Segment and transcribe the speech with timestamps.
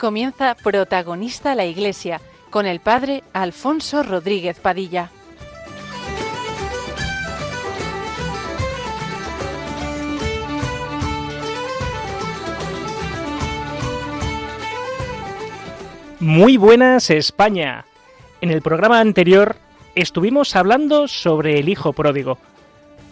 [0.00, 5.10] comienza Protagonista la Iglesia con el Padre Alfonso Rodríguez Padilla.
[16.18, 17.84] Muy buenas España.
[18.40, 19.56] En el programa anterior
[19.94, 22.38] estuvimos hablando sobre el Hijo Pródigo.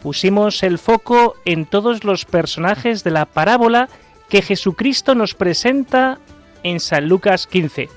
[0.03, 3.91] Pusimos el foco en todos los personajes de la parábola
[4.31, 6.19] que Jesucristo nos presenta
[6.63, 7.89] en San Lucas 15.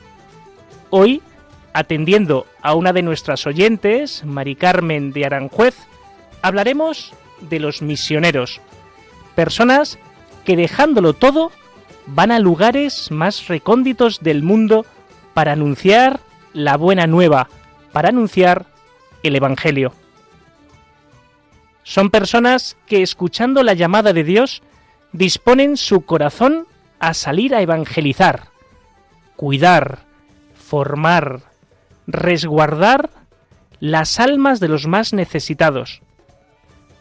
[0.90, 1.22] Hoy,
[1.74, 5.76] atendiendo a una de nuestras oyentes, Mari Carmen de Aranjuez,
[6.42, 8.62] hablaremos de los misioneros,
[9.36, 10.00] personas
[10.46, 11.52] que dejándolo todo
[12.08, 14.86] van a lugares más recónditos del mundo
[15.34, 16.20] para anunciar
[16.54, 17.48] la buena nueva,
[17.92, 18.66] para anunciar
[19.24, 19.94] el Evangelio.
[21.84, 24.62] Son personas que escuchando la llamada de Dios
[25.14, 26.68] disponen su corazón
[27.00, 28.51] a salir a evangelizar,
[29.42, 30.06] cuidar,
[30.54, 31.42] formar,
[32.06, 33.10] resguardar
[33.80, 36.04] las almas de los más necesitados.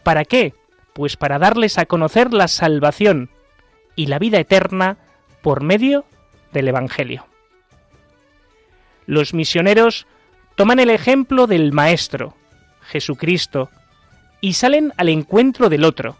[0.01, 0.55] ¿Para qué?
[0.93, 3.29] Pues para darles a conocer la salvación
[3.95, 4.97] y la vida eterna
[5.43, 6.03] por medio
[6.51, 7.27] del Evangelio.
[9.05, 10.07] Los misioneros
[10.55, 12.35] toman el ejemplo del Maestro,
[12.81, 13.69] Jesucristo,
[14.41, 16.17] y salen al encuentro del otro,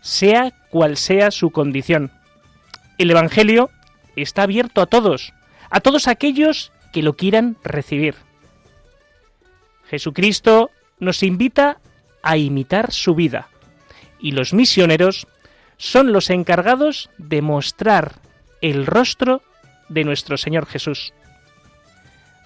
[0.00, 2.10] sea cual sea su condición.
[2.98, 3.70] El Evangelio
[4.16, 5.32] está abierto a todos,
[5.74, 8.14] a todos aquellos que lo quieran recibir.
[9.88, 11.80] Jesucristo nos invita
[12.22, 13.48] a imitar su vida
[14.20, 15.26] y los misioneros
[15.76, 18.20] son los encargados de mostrar
[18.60, 19.42] el rostro
[19.88, 21.12] de nuestro Señor Jesús.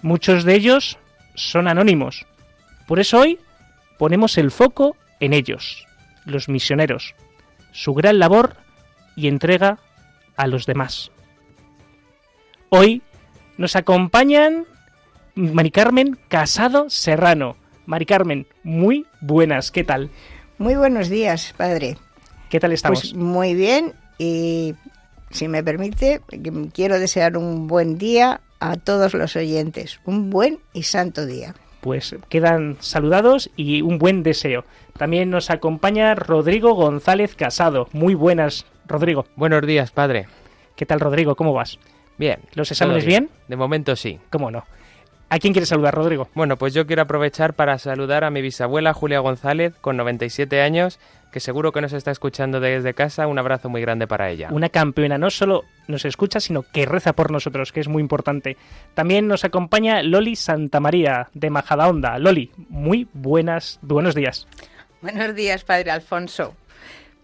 [0.01, 0.97] Muchos de ellos
[1.35, 2.25] son anónimos,
[2.87, 3.37] por eso hoy
[3.99, 5.85] ponemos el foco en ellos,
[6.25, 7.13] los misioneros
[7.71, 8.55] su gran labor
[9.15, 9.77] y entrega
[10.35, 11.11] a los demás.
[12.69, 13.03] Hoy
[13.59, 14.65] nos acompañan
[15.35, 17.57] Mari Carmen Casado Serrano.
[17.85, 20.09] Mari Carmen, muy buenas, ¿qué tal?
[20.57, 21.97] Muy buenos días, padre.
[22.49, 23.01] ¿Qué tal estamos?
[23.01, 24.75] Pues muy bien y
[25.29, 26.21] si me permite,
[26.73, 31.53] quiero desear un buen día a todos los oyentes, un buen y santo día.
[31.81, 34.63] Pues quedan saludados y un buen deseo.
[34.97, 37.89] También nos acompaña Rodrigo González Casado.
[37.91, 39.25] Muy buenas, Rodrigo.
[39.35, 40.27] Buenos días, padre.
[40.77, 41.35] ¿Qué tal, Rodrigo?
[41.35, 41.77] ¿Cómo vas?
[42.19, 42.39] Bien.
[42.53, 43.29] ¿Los exámenes bien?
[43.47, 44.19] De momento sí.
[44.29, 44.65] ¿Cómo no?
[45.29, 46.27] ¿A quién quieres saludar, Rodrigo?
[46.33, 50.99] Bueno, pues yo quiero aprovechar para saludar a mi bisabuela Julia González, con 97 años,
[51.31, 53.27] que seguro que nos está escuchando desde casa.
[53.27, 54.49] Un abrazo muy grande para ella.
[54.51, 58.57] Una campeona, no solo nos escucha, sino que reza por nosotros, que es muy importante.
[58.95, 62.17] También nos acompaña Loli Santamaría, de Majadahonda.
[62.17, 64.47] Loli, muy buenas, buenos días.
[65.01, 66.55] Buenos días, Padre Alfonso.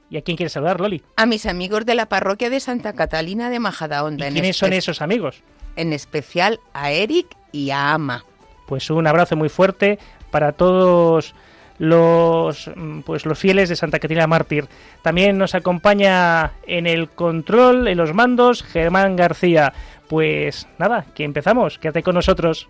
[0.10, 1.02] ¿Y a quién quieres saludar, Loli?
[1.16, 4.30] A mis amigos de la parroquia de Santa Catalina de Majadahonda.
[4.30, 5.42] ¿Y quiénes son esos amigos?
[5.76, 8.24] En especial a Eric y a Ama.
[8.68, 10.00] Pues un abrazo muy fuerte
[10.32, 11.36] para todos
[11.78, 12.72] los
[13.06, 14.68] pues los fieles de Santa Catalina Mártir.
[15.02, 19.74] También nos acompaña en el control, en los mandos, Germán García.
[20.08, 22.70] Pues nada, que empezamos, quédate con nosotros.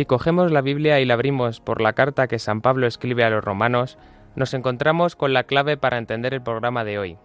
[0.00, 3.28] Si cogemos la Biblia y la abrimos por la carta que San Pablo escribe a
[3.28, 3.98] los romanos,
[4.34, 7.18] nos encontramos con la clave para entender el programa de hoy.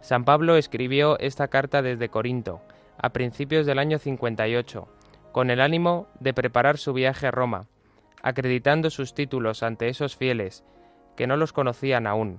[0.00, 2.60] San Pablo escribió esta carta desde Corinto,
[2.98, 4.86] a principios del año 58,
[5.32, 7.66] con el ánimo de preparar su viaje a Roma,
[8.22, 10.62] acreditando sus títulos ante esos fieles,
[11.16, 12.38] que no los conocían aún.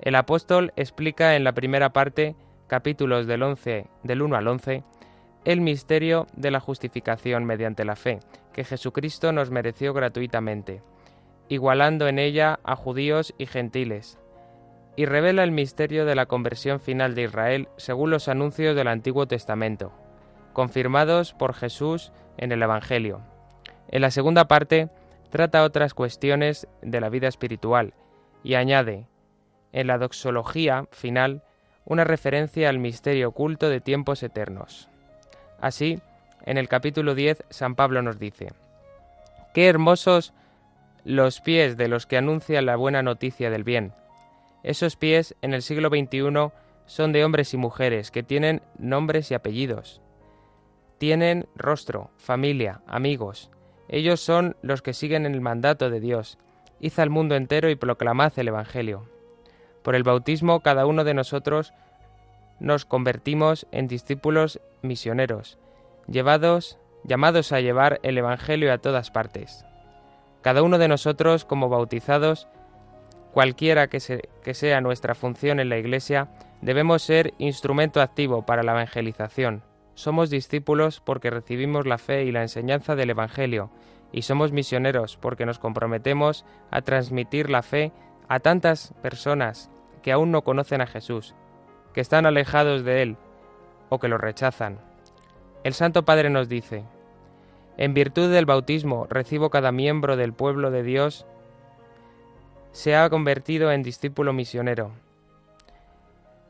[0.00, 2.34] El apóstol explica en la primera parte,
[2.66, 4.82] capítulos del, 11, del 1 al 11,
[5.44, 8.20] el misterio de la justificación mediante la fe,
[8.52, 10.82] que Jesucristo nos mereció gratuitamente,
[11.48, 14.18] igualando en ella a judíos y gentiles,
[14.96, 19.26] y revela el misterio de la conversión final de Israel según los anuncios del Antiguo
[19.26, 19.92] Testamento,
[20.52, 23.22] confirmados por Jesús en el Evangelio.
[23.88, 24.90] En la segunda parte
[25.30, 27.94] trata otras cuestiones de la vida espiritual
[28.44, 29.06] y añade,
[29.72, 31.42] en la doxología final,
[31.84, 34.91] una referencia al misterio oculto de tiempos eternos.
[35.62, 36.00] Así,
[36.44, 38.48] en el capítulo 10, San Pablo nos dice,
[39.54, 40.34] Qué hermosos
[41.04, 43.92] los pies de los que anuncian la buena noticia del bien.
[44.64, 46.50] Esos pies en el siglo XXI
[46.86, 50.00] son de hombres y mujeres que tienen nombres y apellidos.
[50.98, 53.48] Tienen rostro, familia, amigos.
[53.88, 56.38] Ellos son los que siguen el mandato de Dios.
[56.80, 59.08] Id al mundo entero y proclamad el Evangelio.
[59.82, 61.72] Por el bautismo cada uno de nosotros
[62.62, 65.58] nos convertimos en discípulos misioneros,
[66.06, 69.66] llevados, llamados a llevar el Evangelio a todas partes.
[70.42, 72.46] Cada uno de nosotros, como bautizados,
[73.32, 76.28] cualquiera que, que sea nuestra función en la Iglesia,
[76.60, 79.64] debemos ser instrumento activo para la evangelización.
[79.94, 83.70] Somos discípulos porque recibimos la fe y la enseñanza del Evangelio,
[84.12, 87.90] y somos misioneros porque nos comprometemos a transmitir la fe
[88.28, 89.68] a tantas personas
[90.02, 91.34] que aún no conocen a Jesús,
[91.92, 93.16] que están alejados de Él
[93.88, 94.78] o que lo rechazan.
[95.64, 96.84] El Santo Padre nos dice,
[97.76, 101.26] En virtud del bautismo recibo cada miembro del pueblo de Dios
[102.72, 104.92] se ha convertido en discípulo misionero.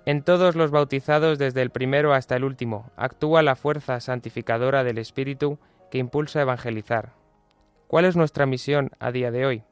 [0.04, 4.98] En todos los bautizados desde el primero hasta el último actúa la fuerza santificadora del
[4.98, 5.58] Espíritu
[5.90, 7.12] que impulsa a evangelizar.
[7.86, 9.62] ¿Cuál es nuestra misión a día de hoy?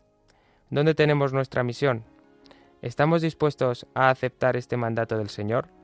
[0.69, 2.05] ¿Dónde tenemos nuestra misión?
[2.82, 5.80] ¿Estamos dispuestos a aceptar este mandato del Señor?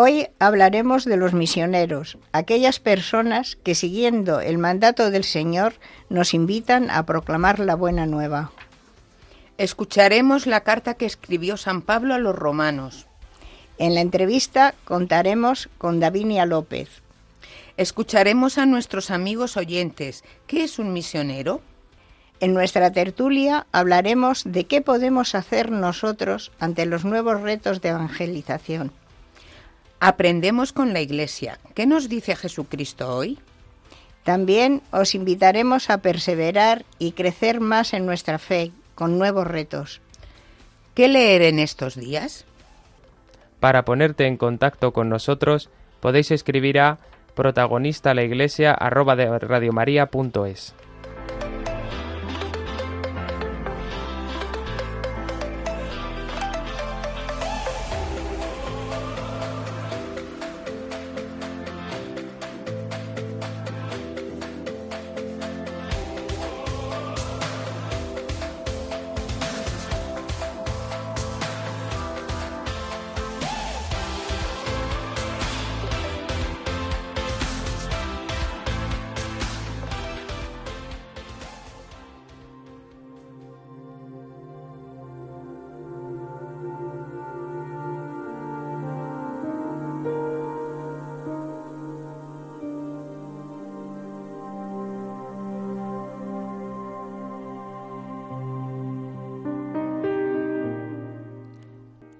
[0.00, 5.74] Hoy hablaremos de los misioneros, aquellas personas que siguiendo el mandato del Señor
[6.08, 8.52] nos invitan a proclamar la buena nueva.
[9.56, 13.08] Escucharemos la carta que escribió San Pablo a los romanos.
[13.76, 17.02] En la entrevista contaremos con Davinia López.
[17.76, 20.22] Escucharemos a nuestros amigos oyentes.
[20.46, 21.60] ¿Qué es un misionero?
[22.38, 28.92] En nuestra tertulia hablaremos de qué podemos hacer nosotros ante los nuevos retos de evangelización.
[30.00, 31.58] Aprendemos con la Iglesia.
[31.74, 33.38] ¿Qué nos dice Jesucristo hoy?
[34.22, 40.00] También os invitaremos a perseverar y crecer más en nuestra fe con nuevos retos.
[40.94, 42.44] ¿Qué leer en estos días?
[43.60, 45.70] Para ponerte en contacto con nosotros
[46.00, 46.98] podéis escribir a
[47.34, 48.76] protagonista la iglesia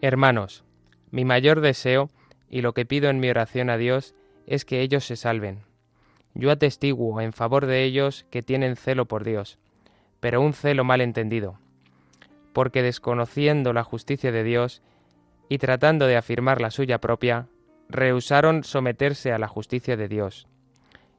[0.00, 0.64] Hermanos,
[1.10, 2.08] mi mayor deseo
[2.48, 4.14] y lo que pido en mi oración a Dios
[4.46, 5.64] es que ellos se salven.
[6.34, 9.58] Yo atestiguo en favor de ellos que tienen celo por Dios,
[10.20, 11.58] pero un celo mal entendido,
[12.52, 14.82] porque desconociendo la justicia de Dios
[15.48, 17.48] y tratando de afirmar la suya propia,
[17.88, 20.46] rehusaron someterse a la justicia de Dios,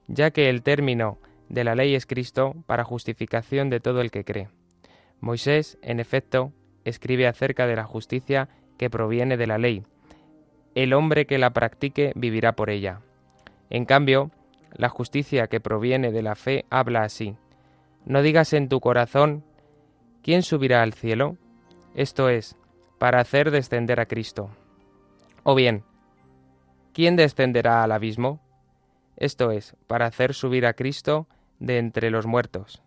[0.07, 1.17] ya que el término
[1.49, 4.47] de la ley es Cristo para justificación de todo el que cree.
[5.19, 6.53] Moisés, en efecto,
[6.85, 8.47] escribe acerca de la justicia
[8.79, 9.83] que proviene de la ley.
[10.73, 13.01] El hombre que la practique vivirá por ella.
[13.69, 14.31] En cambio,
[14.73, 17.35] la justicia que proviene de la fe habla así.
[18.05, 19.43] No digas en tu corazón,
[20.23, 21.35] ¿quién subirá al cielo?
[21.93, 22.55] Esto es,
[22.97, 24.49] para hacer descender a Cristo.
[25.43, 25.83] O bien,
[26.93, 28.39] ¿quién descenderá al abismo?
[29.17, 31.27] Esto es, para hacer subir a Cristo
[31.59, 32.81] de entre los muertos.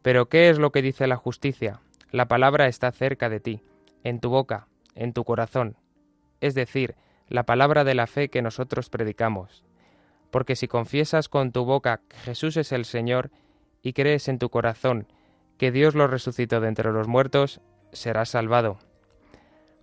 [0.00, 1.80] Pero ¿qué es lo que dice la justicia?
[2.10, 3.62] La palabra está cerca de ti,
[4.02, 5.76] en tu boca, en tu corazón,
[6.40, 6.96] es decir,
[7.28, 9.64] la palabra de la fe que nosotros predicamos.
[10.30, 13.30] Porque si confiesas con tu boca que Jesús es el Señor
[13.82, 15.06] y crees en tu corazón
[15.58, 17.60] que Dios lo resucitó de entre los muertos,
[17.92, 18.78] serás salvado.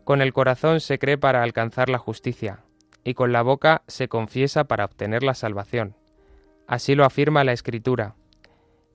[0.04, 2.64] Con el corazón se cree para alcanzar la justicia,
[3.04, 5.96] y con la boca se confiesa para obtener la salvación.
[6.66, 8.16] Así lo afirma la Escritura.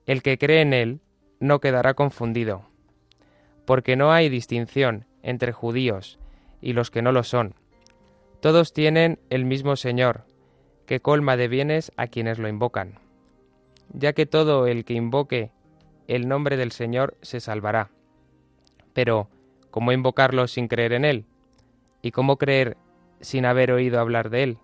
[0.06, 1.00] El que cree en Él
[1.38, 2.68] no quedará confundido.
[3.64, 6.18] porque no hay distinción entre judíos
[6.60, 7.54] y los que no lo son.
[8.40, 10.24] Todos tienen el mismo Señor,
[10.86, 12.98] que colma de bienes a quienes lo invocan.
[13.92, 15.50] Ya que todo el que invoque
[16.08, 17.90] el nombre del Señor se salvará.
[18.92, 19.28] Pero,
[19.70, 21.24] ¿cómo invocarlo sin creer en Él?
[22.02, 22.76] ¿Y cómo creer
[23.20, 24.58] sin haber oído hablar de Él?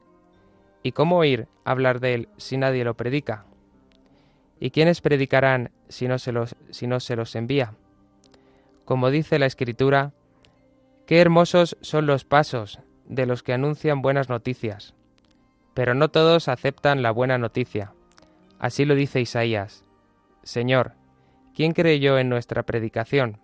[0.83, 3.45] ¿Y cómo oír hablar de Él si nadie lo predica?
[4.61, 7.75] ¿Y quiénes predicarán si no se los, si no se los envía?
[8.85, 10.13] Como dice la Escritura,
[11.09, 14.95] qué hermosos son los pasos de los que anuncian buenas noticias.
[15.73, 17.95] Pero no todos aceptan la buena noticia.
[18.59, 19.87] Así lo dice Isaías.
[20.43, 20.93] Señor,
[21.55, 23.41] ¿quién creyó en nuestra predicación?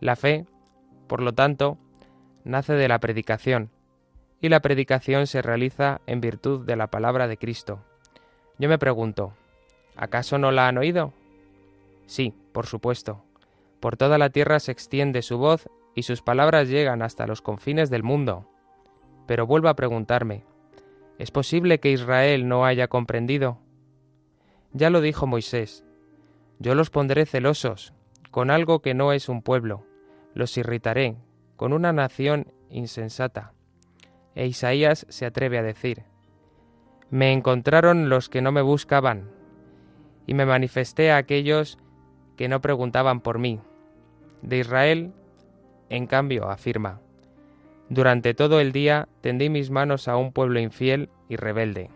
[0.00, 0.46] La fe,
[1.06, 1.78] por lo tanto,
[2.42, 3.70] nace de la predicación,
[4.40, 7.84] y la predicación se realiza en virtud de la palabra de Cristo.
[8.58, 9.32] Yo me pregunto,
[9.94, 11.12] ¿acaso no la han oído?
[12.06, 13.22] Sí, por supuesto.
[13.78, 17.90] Por toda la tierra se extiende su voz y sus palabras llegan hasta los confines
[17.90, 18.48] del mundo.
[19.26, 20.44] Pero vuelvo a preguntarme,
[21.18, 23.58] ¿es posible que Israel no haya comprendido?
[24.72, 25.84] Ya lo dijo Moisés,
[26.58, 27.94] yo los pondré celosos,
[28.30, 29.86] con algo que no es un pueblo,
[30.34, 31.16] los irritaré,
[31.56, 33.52] con una nación insensata.
[34.34, 36.02] E Isaías se atreve a decir,
[37.10, 39.30] Me encontraron los que no me buscaban,
[40.26, 41.78] y me manifesté a aquellos
[42.36, 43.60] que no preguntaban por mí.
[44.42, 45.12] De Israel,
[45.88, 47.00] en cambio, afirma,
[47.88, 51.90] Durante todo el día tendí mis manos a un pueblo infiel y rebelde.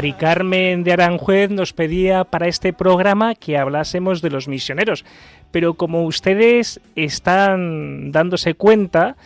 [0.00, 5.04] Mari Carmen de Aranjuez nos pedía para este programa que hablásemos de los misioneros,
[5.50, 9.16] pero como ustedes están dándose cuenta,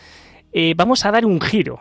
[0.51, 1.79] eh, vamos a dar un giro,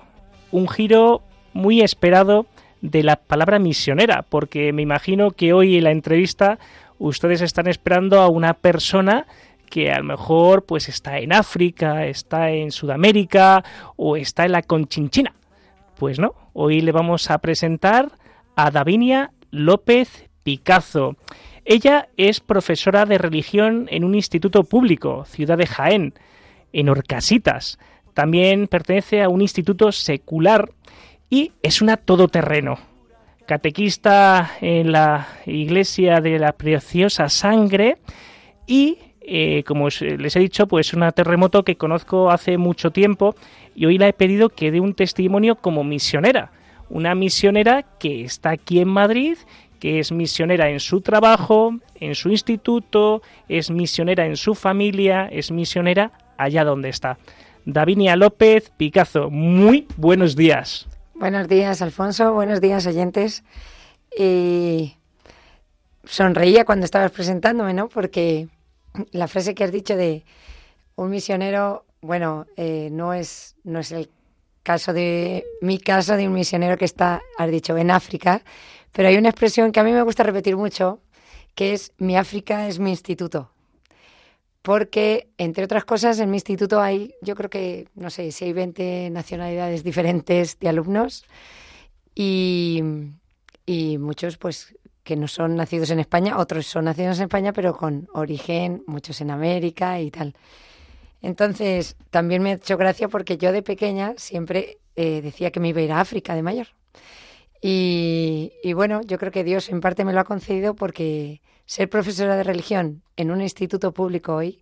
[0.52, 1.22] un giro
[1.52, 2.46] muy esperado
[2.82, 6.60] de la palabra misionera, porque me imagino que hoy en la entrevista
[7.00, 9.26] ustedes están esperando a una persona
[9.68, 13.64] que a lo mejor pues está en África, está en Sudamérica
[13.96, 15.34] o está en la Conchinchina.
[15.98, 18.12] Pues no, hoy le vamos a presentar
[18.56, 21.16] a Davinia López Picazo.
[21.64, 26.14] Ella es profesora de religión en un instituto público, Ciudad de Jaén,
[26.72, 27.78] en Orcasitas.
[28.12, 30.70] También pertenece a un instituto secular
[31.30, 32.78] y es una todoterreno.
[33.46, 37.98] Catequista en la iglesia de la Preciosa Sangre
[38.66, 43.34] y, eh, como os- les he dicho, pues una terremoto que conozco hace mucho tiempo
[43.74, 46.52] y hoy la he pedido que dé un testimonio como misionera.
[46.94, 49.36] Una misionera que está aquí en Madrid,
[49.80, 55.50] que es misionera en su trabajo, en su instituto, es misionera en su familia, es
[55.50, 57.18] misionera allá donde está.
[57.64, 60.86] Davinia López Picazo, muy buenos días.
[61.16, 62.32] Buenos días, Alfonso.
[62.32, 63.42] Buenos días, oyentes.
[64.16, 64.94] Y
[66.04, 67.88] sonreía cuando estabas presentándome, ¿no?
[67.88, 68.46] Porque
[69.10, 70.22] la frase que has dicho de
[70.94, 74.10] un misionero, bueno, eh, no es no es el
[74.64, 78.42] caso de mi caso de un misionero que está, has dicho, en África,
[78.92, 81.00] pero hay una expresión que a mí me gusta repetir mucho,
[81.54, 83.50] que es mi África es mi instituto.
[84.62, 88.54] Porque, entre otras cosas, en mi instituto hay, yo creo que, no sé, si hay
[88.54, 91.24] 20 nacionalidades diferentes de alumnos
[92.14, 92.82] y,
[93.66, 97.76] y muchos, pues, que no son nacidos en España, otros son nacidos en España, pero
[97.76, 100.34] con origen, muchos en América y tal.
[101.24, 105.68] Entonces, también me ha hecho gracia porque yo de pequeña siempre eh, decía que me
[105.68, 106.66] iba a ir a África de mayor.
[107.62, 112.36] Y, bueno, yo creo que Dios en parte me lo ha concedido porque ser profesora
[112.36, 114.58] de religión en un instituto público hoy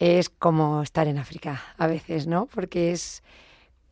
[0.00, 2.46] es como estar en África a veces, ¿no?
[2.46, 3.22] Porque es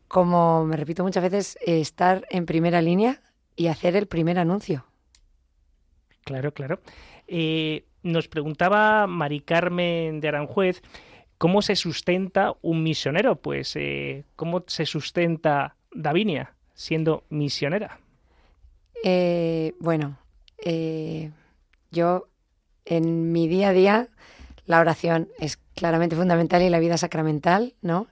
[0.09, 3.23] como, me repito muchas veces, estar en primera línea
[3.55, 4.85] y hacer el primer anuncio.
[6.25, 6.81] Claro, claro.
[7.29, 10.83] Eh, nos preguntaba Mari Carmen de Aranjuez
[11.41, 13.37] cómo se sustenta un misionero.
[13.37, 17.99] Pues, eh, ¿cómo se sustenta Davinia siendo misionera?
[19.03, 20.19] Eh, bueno,
[21.91, 22.29] yo
[22.85, 24.09] en mi día a día
[24.67, 28.09] la oración es claramente fundamental y la vida sacramental, ¿no?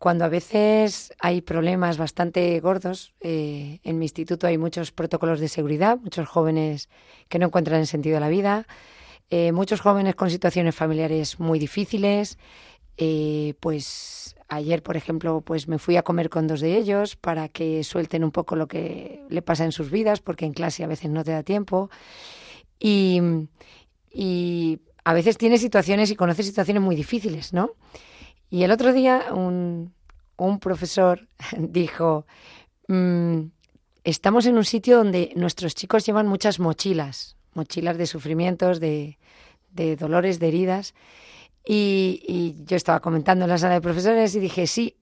[0.00, 5.46] Cuando a veces hay problemas bastante gordos, eh, en mi instituto hay muchos protocolos de
[5.46, 6.88] seguridad, muchos jóvenes
[7.28, 8.66] que no encuentran el sentido de la vida,
[9.30, 12.38] eh, muchos jóvenes con situaciones familiares muy difíciles.
[12.96, 17.48] Eh, pues ayer, por ejemplo, pues me fui a comer con dos de ellos para
[17.48, 20.86] que suelten un poco lo que le pasa en sus vidas, porque en clase a
[20.86, 21.90] veces no te da tiempo.
[22.78, 23.20] Y,
[24.10, 27.72] y a veces tienes situaciones y conoces situaciones muy difíciles, ¿no?
[28.50, 29.92] Y el otro día un,
[30.60, 31.28] profesor
[31.58, 32.26] dijo,
[32.88, 33.40] mm,
[34.04, 39.16] estamos en un sitio donde nuestros chicos llevan muchas mochilas, mochilas de sufrimientos, de,
[39.98, 40.94] dolores, de heridas.
[41.64, 44.96] Y, yo estaba comentando en la sala de profesores y dije, sí.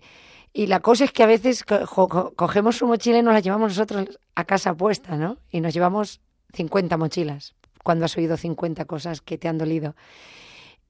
[0.52, 4.18] Y la cosa es que a veces cogemos su mochila y nos la llevamos nosotros
[4.34, 5.38] a casa puesta, ¿no?
[5.50, 6.20] Y nos llevamos
[6.54, 9.96] 50 mochilas, cuando has oído 50 cosas que te han dolido.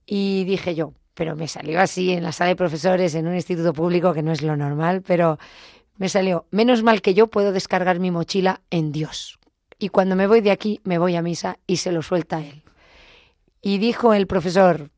[0.07, 3.73] Y dije yo, pero me salió así en la sala de profesores en un instituto
[3.73, 5.39] público, que no es lo normal, pero
[5.97, 9.39] me salió, menos mal que yo puedo descargar mi mochila en Dios.
[9.79, 12.63] Y cuando me voy de aquí, me voy a misa y se lo suelta él.
[13.61, 14.91] Y dijo el profesor,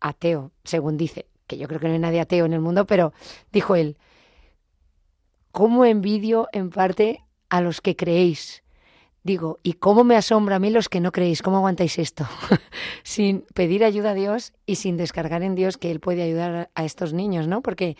[0.00, 3.12] ateo, según dice, que yo creo que no hay nadie ateo en el mundo, pero
[3.52, 3.96] dijo él,
[5.52, 8.62] ¿cómo envidio en parte a los que creéis?
[9.22, 11.42] Digo, ¿y cómo me asombra a mí los que no creéis?
[11.42, 12.26] ¿Cómo aguantáis esto?
[13.02, 16.84] sin pedir ayuda a Dios y sin descargar en Dios que Él puede ayudar a
[16.84, 17.60] estos niños, ¿no?
[17.60, 17.98] Porque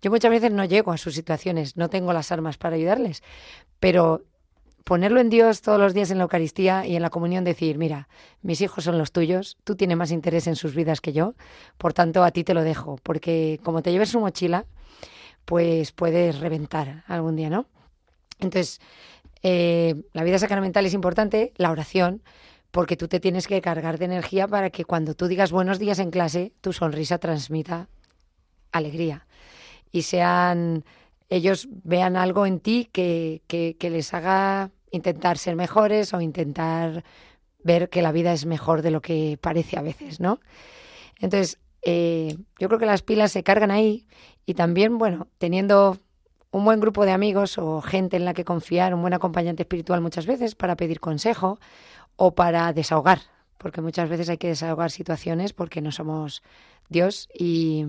[0.00, 3.22] yo muchas veces no llego a sus situaciones, no tengo las armas para ayudarles,
[3.80, 4.22] pero
[4.84, 8.08] ponerlo en Dios todos los días en la Eucaristía y en la comunión, decir, mira,
[8.42, 11.34] mis hijos son los tuyos, tú tienes más interés en sus vidas que yo,
[11.78, 14.66] por tanto a ti te lo dejo, porque como te lleves su mochila,
[15.44, 17.66] pues puedes reventar algún día, ¿no?
[18.38, 18.80] Entonces,
[19.42, 22.22] eh, la vida sacramental es importante, la oración,
[22.70, 25.98] porque tú te tienes que cargar de energía para que cuando tú digas buenos días
[25.98, 27.88] en clase, tu sonrisa transmita
[28.72, 29.26] alegría
[29.92, 30.84] y sean
[31.30, 37.04] ellos vean algo en ti que, que, les haga intentar ser mejores o intentar
[37.62, 40.40] ver que la vida es mejor de lo que parece a veces, ¿no?
[41.20, 44.06] Entonces, eh, yo creo que las pilas se cargan ahí
[44.44, 45.98] y también, bueno, teniendo
[46.50, 50.00] un buen grupo de amigos o gente en la que confiar, un buen acompañante espiritual
[50.00, 51.60] muchas veces para pedir consejo
[52.16, 53.20] o para desahogar,
[53.56, 56.42] porque muchas veces hay que desahogar situaciones porque no somos
[56.88, 57.86] Dios y,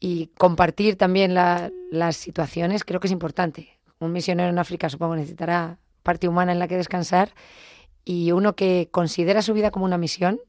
[0.00, 3.78] y compartir también las situaciones creo que es importante.
[3.98, 7.30] Un misionero en África supongo necesitará parte humana en la que descansar
[8.04, 10.40] y uno que considera su vida como una misión,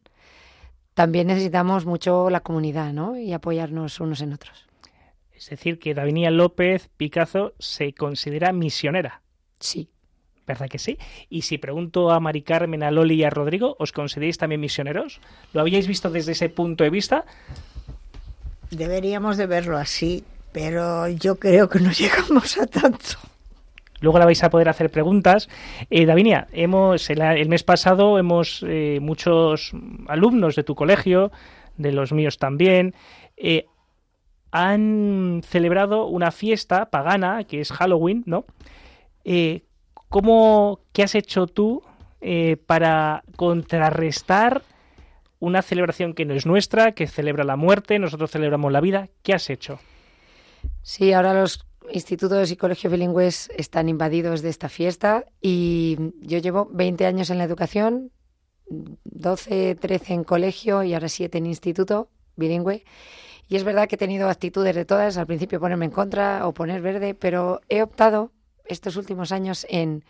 [0.94, 3.18] también necesitamos mucho la comunidad ¿no?
[3.18, 4.68] y apoyarnos unos en otros.
[5.34, 9.22] Es decir, que Davinia López Picazo se considera misionera.
[9.60, 9.90] Sí.
[10.46, 10.98] ¿Verdad que sí?
[11.30, 15.22] Y si pregunto a Mari Carmen, a Loli y a Rodrigo, ¿os consideráis también misioneros?
[15.54, 17.26] ¿Lo habíais visto desde ese punto de vista?
[18.72, 23.18] Deberíamos de verlo así, pero yo creo que no llegamos a tanto.
[24.02, 25.50] Luego la vais a poder hacer preguntas.
[25.90, 29.72] Eh, Davinia, hemos, el, mes pasado hemos eh, muchos
[30.08, 31.32] alumnos de tu colegio,
[31.78, 32.96] de los míos también,
[33.36, 33.66] eh,
[34.52, 38.46] han celebrado una fiesta pagana, que es Halloween, ¿no?
[39.26, 39.64] Eh,
[40.08, 41.84] ¿cómo, ¿Qué has hecho tú
[42.66, 44.64] para contrarrestar
[45.40, 49.10] una celebración que no es nuestra, que celebra la muerte, nosotros celebramos la vida?
[49.24, 49.80] ¿Qué has hecho?
[50.82, 56.70] Sí, ahora los institutos y colegios bilingües están invadidos de esta fiesta y yo llevo
[56.72, 58.12] 20 años en la educación,
[58.70, 62.84] 12, 13 en colegio y ahora 7 en instituto bilingüe.
[63.48, 66.54] Y es verdad que he tenido actitudes de todas, al principio ponerme en contra o
[66.54, 68.32] poner verde, pero he optado
[68.66, 70.06] estos últimos años en,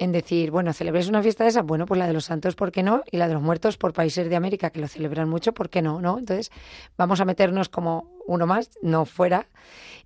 [0.00, 2.72] en decir, bueno, celebréis una fiesta de esa, bueno, pues la de los santos, ¿por
[2.72, 3.04] qué no?
[3.12, 5.82] Y la de los muertos por países de América que lo celebran mucho, ¿por qué
[5.82, 6.00] no?
[6.00, 6.18] ¿no?
[6.18, 6.50] Entonces,
[6.96, 9.46] vamos a meternos como uno más, no fuera.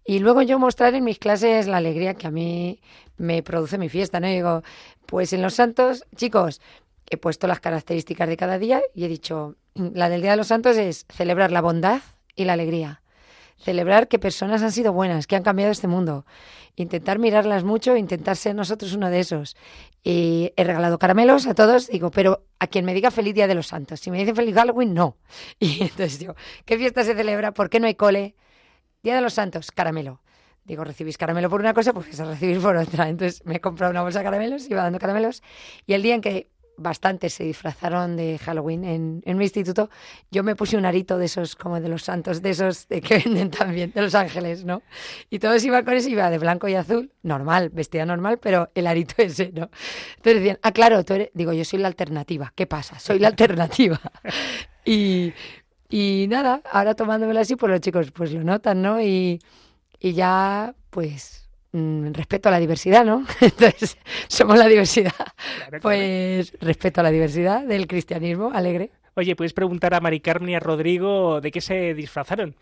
[0.04, 2.80] Y luego yo mostrar en mis clases la alegría que a mí
[3.16, 4.26] me produce mi fiesta, ¿no?
[4.26, 4.62] Y digo,
[5.07, 6.61] pues en los santos, chicos,
[7.09, 10.48] he puesto las características de cada día y he dicho, la del Día de los
[10.48, 12.00] Santos es celebrar la bondad,
[12.37, 13.00] y la alegría.
[13.64, 16.27] Celebrar que personas han sido buenas, que han cambiado este mundo,
[16.77, 19.57] intentar mirarlas mucho, intentar ser nosotros uno de esos.
[20.03, 23.55] Y he regalado caramelos a todos, digo, pero a quien me diga feliz Día de
[23.55, 24.00] los Santos.
[24.00, 25.16] Si me dice feliz Halloween, no.
[25.59, 26.35] Y entonces digo,
[26.66, 27.53] ¿qué fiesta se celebra?
[27.53, 28.37] ¿Por qué no hay cole?
[29.03, 30.20] Día de los Santos, caramelo.
[30.64, 33.09] Digo, recibís caramelo por una cosa, pues a recibir por otra.
[33.09, 35.42] Entonces me he comprado una bolsa de caramelos, iba dando caramelos.
[35.87, 39.91] Y el día en que bastantes se disfrazaron de Halloween en, en, mi instituto,
[40.31, 43.51] yo me puse un arito de esos, como de los santos, de esos que venden
[43.51, 44.83] también, de los ángeles, ¿no?
[45.31, 48.87] Y todos iban con eso, iba de blanco y azul, normal, vestida normal, pero el
[48.87, 49.71] arito ese, ¿no?
[50.17, 52.99] Entonces decían, ah, claro, tú eres, digo, yo soy la alternativa, ¿qué pasa?
[52.99, 54.01] Soy la alternativa.
[54.85, 55.33] y,
[55.89, 59.01] y nada, ahora tomándomelo así, pues los chicos pues lo notan, ¿no?
[59.01, 59.41] Y,
[59.99, 61.43] y ya, pues
[62.13, 63.27] respeto a la diversidad, ¿no?
[63.41, 65.13] Entonces, somos la diversidad.
[65.83, 68.91] pues respeto a la diversidad del cristianismo alegre.
[69.15, 72.57] Oye, puedes preguntar a Mari Carmen y a Rodrigo de qué se disfrazaron.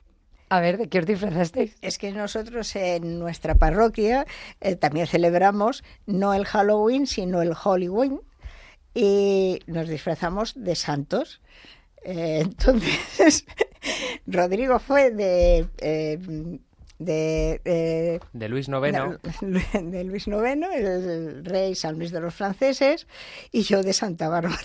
[0.49, 1.77] A ver, ¿de qué os disfrazasteis?
[1.81, 4.27] Es que nosotros en nuestra parroquia
[4.61, 8.21] eh, también celebramos no el Halloween, sino el Halloween
[8.95, 11.41] y nos disfrazamos de santos.
[12.05, 13.47] Eh, entonces,
[14.27, 16.19] Rodrigo fue de eh,
[17.05, 19.19] de, de Luis IX.
[19.83, 20.37] De, Luis IX,
[20.75, 23.07] el, rey San Luis de los franceses,
[23.51, 24.59] y yo de Santa Bárbara.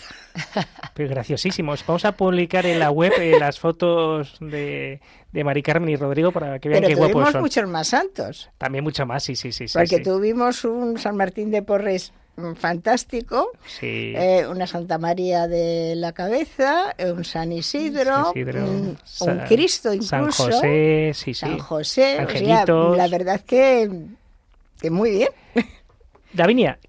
[0.94, 1.84] Pero graciosísimos.
[1.86, 6.32] Vamos a publicar en la web eh, las fotos de, de Mari Carmen y Rodrigo
[6.32, 7.42] para que vean qué guapos son.
[7.42, 8.50] muchos más santos.
[8.58, 9.66] También mucho más, sí, sí, sí.
[9.74, 10.04] Porque sí.
[10.04, 12.14] tuvimos un San Martín de Porres
[12.56, 14.14] fantástico, sí.
[14.16, 19.46] eh, una Santa María de la Cabeza, un San Isidro, San Isidro un, San, un,
[19.46, 21.34] Cristo incluso, San José, sí, sí.
[21.34, 22.24] San José.
[22.24, 23.90] O sea, la verdad que,
[24.80, 25.30] que muy bien.
[26.34, 26.80] Davinia,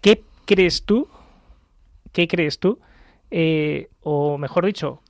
[0.00, 1.08] ¿qué crees tú?
[2.12, 2.78] ¿Qué crees tú?
[3.30, 5.02] Eh, o mejor dicho,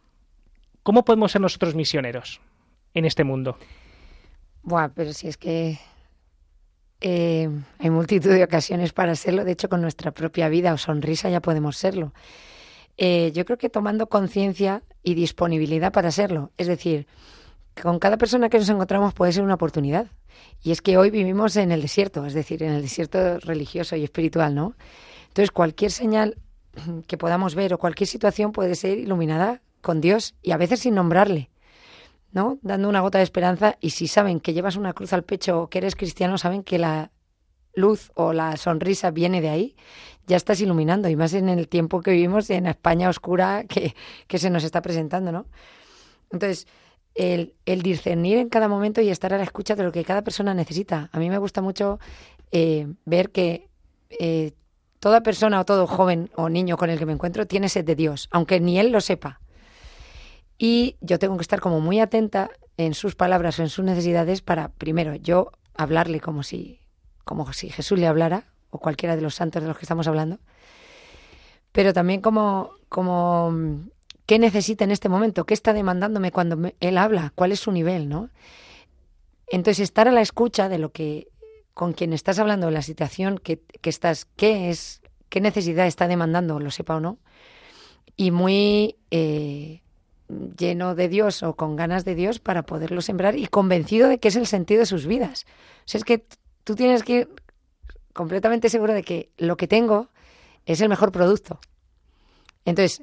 [0.82, 2.40] ¿cómo podemos ser nosotros misioneros
[2.94, 3.58] en este mundo?
[4.62, 5.78] Buah, pero si es que
[7.04, 11.28] eh, hay multitud de ocasiones para serlo, de hecho con nuestra propia vida o sonrisa
[11.28, 12.12] ya podemos serlo.
[12.96, 17.08] Eh, yo creo que tomando conciencia y disponibilidad para serlo, es decir,
[17.82, 20.06] con cada persona que nos encontramos puede ser una oportunidad.
[20.62, 24.04] Y es que hoy vivimos en el desierto, es decir, en el desierto religioso y
[24.04, 24.76] espiritual, ¿no?
[25.28, 26.36] Entonces cualquier señal
[27.08, 30.94] que podamos ver o cualquier situación puede ser iluminada con Dios y a veces sin
[30.94, 31.50] nombrarle.
[32.32, 32.58] ¿No?
[32.62, 35.68] Dando una gota de esperanza y si saben que llevas una cruz al pecho o
[35.68, 37.10] que eres cristiano, saben que la
[37.74, 39.76] luz o la sonrisa viene de ahí,
[40.26, 43.94] ya estás iluminando y más en el tiempo que vivimos en España oscura que,
[44.26, 45.46] que se nos está presentando, ¿no?
[46.30, 46.66] Entonces,
[47.14, 50.22] el, el, discernir en cada momento y estar a la escucha de lo que cada
[50.22, 51.10] persona necesita.
[51.12, 51.98] A mí me gusta mucho
[52.52, 53.68] eh, ver que
[54.18, 54.52] eh,
[54.98, 57.96] toda persona o todo joven o niño con el que me encuentro tiene sed de
[57.96, 59.41] Dios, aunque ni él lo sepa.
[60.64, 64.42] Y yo tengo que estar como muy atenta en sus palabras o en sus necesidades
[64.42, 66.78] para, primero, yo hablarle como si,
[67.24, 70.38] como si Jesús le hablara, o cualquiera de los santos de los que estamos hablando,
[71.72, 73.52] pero también como, como
[74.24, 77.72] qué necesita en este momento, qué está demandándome cuando me, él habla, cuál es su
[77.72, 78.30] nivel, ¿no?
[79.48, 81.26] Entonces, estar a la escucha de lo que
[81.74, 86.60] con quien estás hablando, la situación que, que estás, qué es, qué necesidad está demandando,
[86.60, 87.18] lo sepa o no,
[88.16, 89.82] y muy eh,
[90.56, 94.28] lleno de Dios o con ganas de Dios para poderlo sembrar y convencido de que
[94.28, 95.46] es el sentido de sus vidas.
[95.80, 96.24] O sea, es que
[96.64, 97.28] tú tienes que ir
[98.12, 100.08] completamente seguro de que lo que tengo
[100.66, 101.60] es el mejor producto.
[102.64, 103.02] Entonces,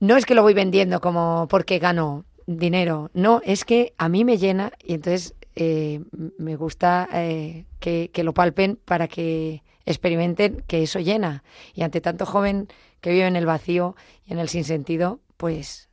[0.00, 4.24] no es que lo voy vendiendo como porque gano dinero, no, es que a mí
[4.24, 6.00] me llena y entonces eh,
[6.38, 11.44] me gusta eh, que, que lo palpen para que experimenten que eso llena.
[11.74, 12.68] Y ante tanto joven
[13.00, 15.88] que vive en el vacío y en el sinsentido, pues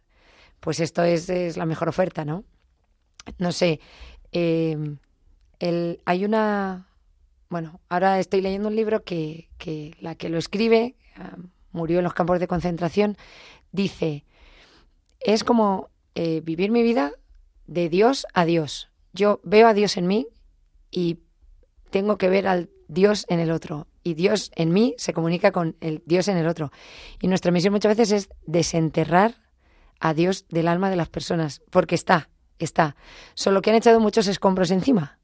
[0.59, 2.43] pues esto es, es la mejor oferta, ¿no?
[3.37, 3.79] No sé,
[4.31, 4.77] eh,
[5.59, 6.87] el, hay una...
[7.49, 10.95] Bueno, ahora estoy leyendo un libro que, que la que lo escribe,
[11.71, 13.17] murió en los campos de concentración,
[13.71, 14.23] dice,
[15.19, 17.13] es como eh, vivir mi vida
[17.67, 18.89] de Dios a Dios.
[19.13, 20.27] Yo veo a Dios en mí
[20.91, 21.19] y
[21.89, 23.87] tengo que ver al Dios en el otro.
[24.03, 26.71] Y Dios en mí se comunica con el Dios en el otro.
[27.21, 29.35] Y nuestra misión muchas veces es desenterrar
[29.99, 32.95] a Dios del alma de las personas, porque está, está.
[33.33, 35.19] Solo que han echado muchos escombros encima.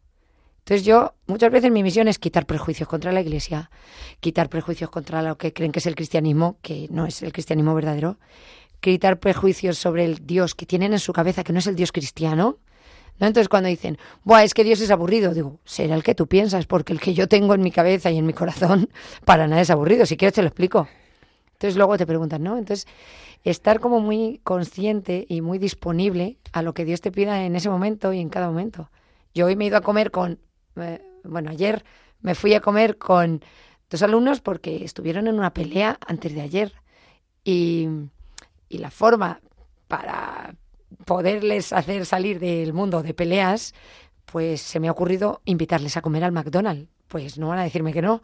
[0.59, 3.69] Entonces yo, muchas veces mi misión es quitar prejuicios contra la Iglesia,
[4.19, 7.75] quitar prejuicios contra lo que creen que es el cristianismo, que no es el cristianismo
[7.75, 8.17] verdadero,
[8.79, 11.91] quitar prejuicios sobre el Dios que tienen en su cabeza, que no es el Dios
[11.91, 12.57] cristiano.
[13.19, 13.27] ¿No?
[13.27, 16.65] Entonces cuando dicen, Buah, es que Dios es aburrido, digo, será el que tú piensas,
[16.65, 18.89] porque el que yo tengo en mi cabeza y en mi corazón
[19.23, 20.05] para nada es aburrido.
[20.05, 20.87] Si quieres te lo explico.
[21.53, 22.57] Entonces luego te preguntan, ¿no?
[22.57, 22.85] Entonces,
[23.45, 27.69] estar como muy consciente y muy disponible a lo que Dios te pida en ese
[27.69, 28.89] momento y en cada momento.
[29.33, 30.39] Yo hoy me he ido a comer con,
[30.75, 31.85] eh, bueno, ayer
[32.21, 33.41] me fui a comer con
[33.89, 36.73] dos alumnos porque estuvieron en una pelea antes de ayer
[37.43, 37.87] y,
[38.67, 39.41] y la forma
[39.87, 40.55] para
[41.05, 43.75] poderles hacer salir del mundo de peleas,
[44.25, 46.89] pues se me ha ocurrido invitarles a comer al McDonald's.
[47.07, 48.23] Pues no van a decirme que no.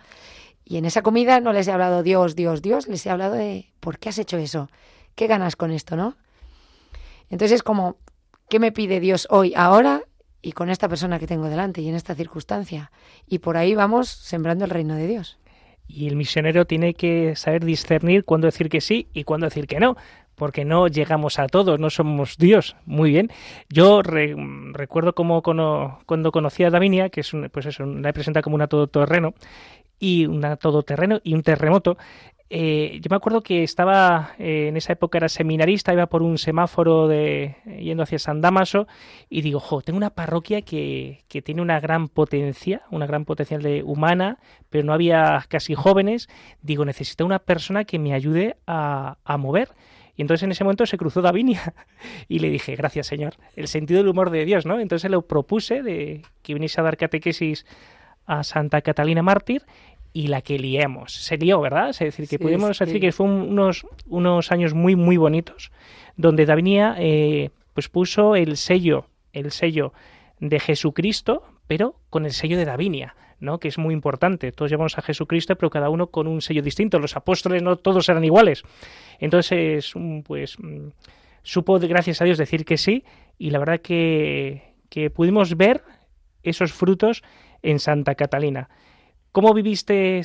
[0.65, 3.71] Y en esa comida no les he hablado Dios, Dios, Dios, les he hablado de
[3.79, 4.69] ¿por qué has hecho eso?
[5.15, 6.15] ¿Qué ganas con esto, no?
[7.29, 7.97] Entonces es como,
[8.49, 10.03] ¿qué me pide Dios hoy, ahora
[10.41, 12.91] y con esta persona que tengo delante y en esta circunstancia?
[13.27, 15.37] Y por ahí vamos sembrando el reino de Dios.
[15.87, 19.79] Y el misionero tiene que saber discernir cuándo decir que sí y cuándo decir que
[19.79, 19.97] no,
[20.35, 22.75] porque no llegamos a todos, no somos Dios.
[22.85, 23.29] Muy bien.
[23.69, 28.55] Yo recuerdo como cuando conocí a Davinia, que es un, pues eso, la presenta como
[28.55, 29.33] una todoterreno,
[29.99, 31.97] y una todoterreno y un terremoto.
[32.53, 36.37] Eh, yo me acuerdo que estaba, eh, en esa época era seminarista, iba por un
[36.37, 38.87] semáforo de, yendo hacia San Damaso
[39.29, 43.61] y digo, jo, tengo una parroquia que, que tiene una gran potencia, una gran potencial
[43.61, 44.37] de humana,
[44.69, 46.27] pero no había casi jóvenes.
[46.61, 49.69] Digo, necesito una persona que me ayude a, a mover.
[50.17, 51.73] Y entonces en ese momento se cruzó Davinia
[52.27, 54.77] y le dije, gracias Señor, el sentido del humor de Dios, ¿no?
[54.77, 57.65] Entonces le propuse de que viniese a dar catequesis
[58.25, 59.63] a Santa Catalina Mártir
[60.13, 61.13] y la que liemos.
[61.13, 61.89] Se lió, ¿verdad?
[61.89, 65.71] Es decir, que pudimos decir que fue unos, unos años muy, muy bonitos,
[66.17, 69.93] donde Davinia eh, pues puso el sello, el sello
[70.39, 73.15] de Jesucristo, pero con el sello de Davinia.
[73.39, 73.59] ¿no?
[73.59, 74.51] que es muy importante.
[74.51, 76.99] Todos llevamos a Jesucristo, pero cada uno con un sello distinto.
[76.99, 78.61] Los apóstoles no todos eran iguales.
[79.19, 79.93] Entonces,
[80.27, 80.89] pues mm,
[81.41, 83.03] supo, gracias a Dios, decir que sí,
[83.39, 85.81] y la verdad que, que pudimos ver
[86.43, 87.23] esos frutos
[87.63, 88.69] en Santa Catalina.
[89.31, 90.21] ¿Cómo viviste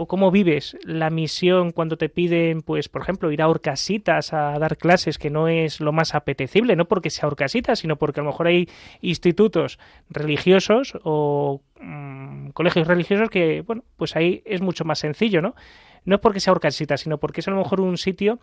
[0.00, 4.56] o cómo vives la misión cuando te piden, pues, por ejemplo, ir a Orcasitas a
[4.58, 8.22] dar clases, que no es lo más apetecible, no porque sea Orcasitas, sino porque a
[8.22, 8.68] lo mejor hay
[9.00, 15.56] institutos religiosos o mm, colegios religiosos que, bueno, pues ahí es mucho más sencillo, ¿no?
[16.04, 18.38] No es porque sea Orcasitas, sino porque es a lo mejor un sitio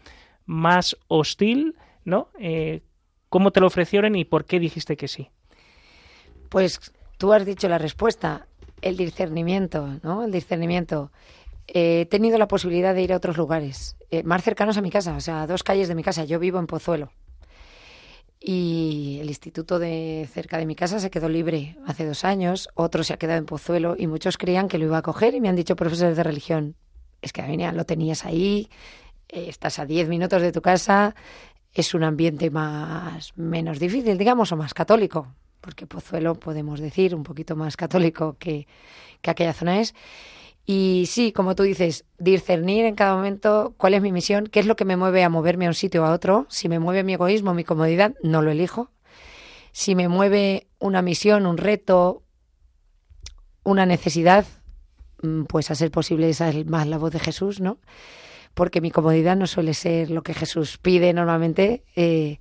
[0.46, 2.30] más hostil, ¿no?
[2.38, 2.82] Eh,
[3.30, 5.30] ¿Cómo te lo ofrecieron y por qué dijiste que sí?
[6.50, 8.48] Pues tú has dicho la respuesta
[8.82, 10.24] el discernimiento, ¿no?
[10.24, 11.12] El discernimiento.
[11.68, 14.92] Eh, he tenido la posibilidad de ir a otros lugares, eh, más cercanos a mi
[14.92, 16.24] casa, o sea, dos calles de mi casa.
[16.24, 17.12] Yo vivo en Pozuelo.
[18.40, 23.04] Y el instituto de cerca de mi casa se quedó libre hace dos años, otro
[23.04, 25.50] se ha quedado en Pozuelo y muchos creían que lo iba a coger y me
[25.50, 26.76] han dicho profesores de religión,
[27.24, 28.70] es que venía, lo tenías ahí,
[29.30, 31.16] eh, estás a diez minutos de tu casa,
[31.74, 35.34] es un ambiente más menos difícil, digamos, o más católico
[35.66, 38.68] porque Pozuelo podemos decir un poquito más católico que,
[39.22, 39.96] que aquella zona es.
[40.64, 44.68] Y sí, como tú dices, discernir en cada momento cuál es mi misión, qué es
[44.68, 46.46] lo que me mueve a moverme a un sitio o a otro.
[46.50, 48.92] Si me mueve mi egoísmo, mi comodidad, no lo elijo.
[49.72, 52.22] Si me mueve una misión, un reto,
[53.64, 54.46] una necesidad,
[55.24, 57.80] mm, pues a ser posible esa es más la voz de Jesús, ¿no?
[58.54, 61.84] Porque mi comodidad no suele ser lo que Jesús pide normalmente.
[61.96, 62.38] Eh,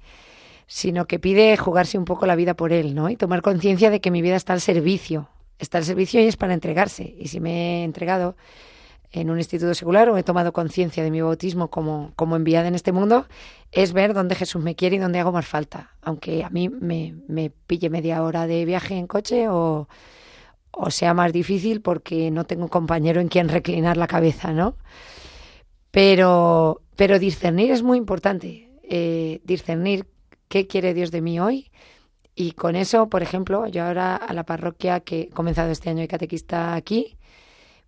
[0.66, 3.11] sino que pide jugarse un poco la vida por él, ¿no?
[3.11, 6.37] Y tomar conciencia de que mi vida está al servicio, está al servicio y es
[6.37, 7.14] para entregarse.
[7.18, 8.37] Y si me he entregado
[9.14, 12.74] en un instituto secular o he tomado conciencia de mi bautismo como, como enviada en
[12.74, 13.27] este mundo,
[13.70, 15.92] es ver dónde Jesús me quiere y dónde hago más falta.
[16.03, 19.87] Aunque a mí me, pille media hora de viaje en coche o,
[20.88, 24.77] sea más difícil porque no tengo compañero en quien reclinar la cabeza, ¿no?
[25.92, 28.68] Pero, pero discernir es muy importante.
[28.83, 30.07] Eh, discernir
[30.55, 31.73] qué quiere Dios de mí hoy.
[32.37, 35.99] Y con eso, por ejemplo, yo ahora a la parroquia que he comenzado este año
[36.03, 37.19] de catequista aquí,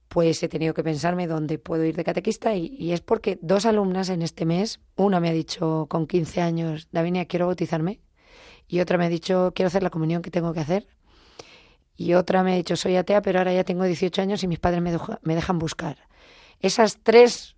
[0.08, 4.08] pues he tenido que pensarme dónde puedo ir de catequista y, es porque dos alumnas
[4.08, 8.00] en este mes, una me ha dicho con 15 años, Davinia, quiero bautizarme,
[8.66, 10.88] y otra me ha dicho, quiero hacer la comunión que tengo que hacer,
[11.96, 14.58] y otra me ha dicho, soy atea, pero ahora ya tengo 18 años y mis
[14.58, 15.98] padres me, dejan buscar.
[16.58, 17.54] Esas tres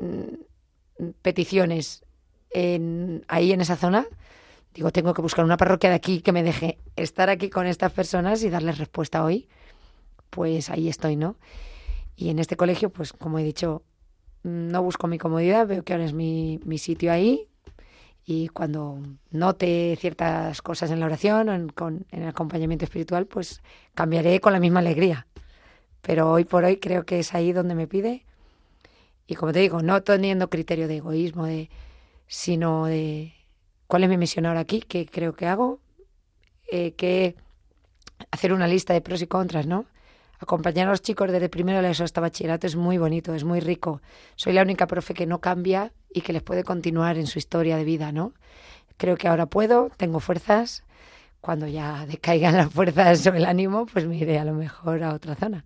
[0.00, 2.06] mm, peticiones
[3.28, 4.06] ahí en esa zona,
[4.76, 7.92] digo, tengo que buscar una parroquia de aquí que me deje estar aquí con estas
[7.92, 9.48] personas y darles respuesta hoy,
[10.28, 11.36] pues ahí estoy, ¿no?
[12.14, 13.82] Y en este colegio, pues como he dicho,
[14.42, 17.48] no busco mi comodidad, veo que ahora es mi, mi sitio ahí
[18.26, 18.98] y cuando
[19.30, 23.62] note ciertas cosas en la oración o en, con, en el acompañamiento espiritual, pues
[23.94, 25.26] cambiaré con la misma alegría.
[26.02, 28.26] Pero hoy por hoy creo que es ahí donde me pide.
[29.26, 31.70] Y como te digo, no teniendo criterio de egoísmo, de
[32.26, 33.35] sino de
[33.86, 35.80] cuál es mi misión ahora aquí, qué creo que hago,
[36.70, 37.36] eh, que
[38.30, 39.86] hacer una lista de pros y contras, ¿no?
[40.38, 43.60] acompañar a los chicos desde primero de eso hasta bachillerato es muy bonito, es muy
[43.60, 44.00] rico.
[44.34, 47.76] Soy la única profe que no cambia y que les puede continuar en su historia
[47.76, 48.32] de vida, ¿no?
[48.96, 50.84] Creo que ahora puedo, tengo fuerzas.
[51.40, 55.14] Cuando ya decaigan las fuerzas o el ánimo, pues me iré a lo mejor a
[55.14, 55.64] otra zona.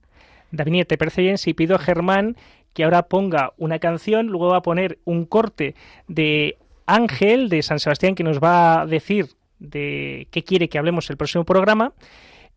[0.52, 2.36] David, ¿te parece bien si pido a Germán
[2.74, 5.74] que ahora ponga una canción, luego va a poner un corte
[6.06, 6.56] de
[6.94, 11.16] Ángel de San Sebastián que nos va a decir de qué quiere que hablemos el
[11.16, 11.92] próximo programa?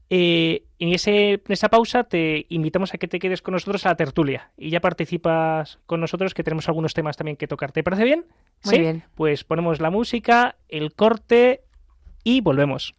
[0.09, 3.89] Eh, en, ese, en esa pausa te invitamos a que te quedes con nosotros a
[3.89, 7.71] la tertulia y ya participas con nosotros que tenemos algunos temas también que tocar.
[7.71, 8.25] ¿Te parece bien?
[8.65, 9.03] Muy bien.
[9.15, 11.61] Pues ponemos la música, el corte
[12.23, 12.95] y volvemos.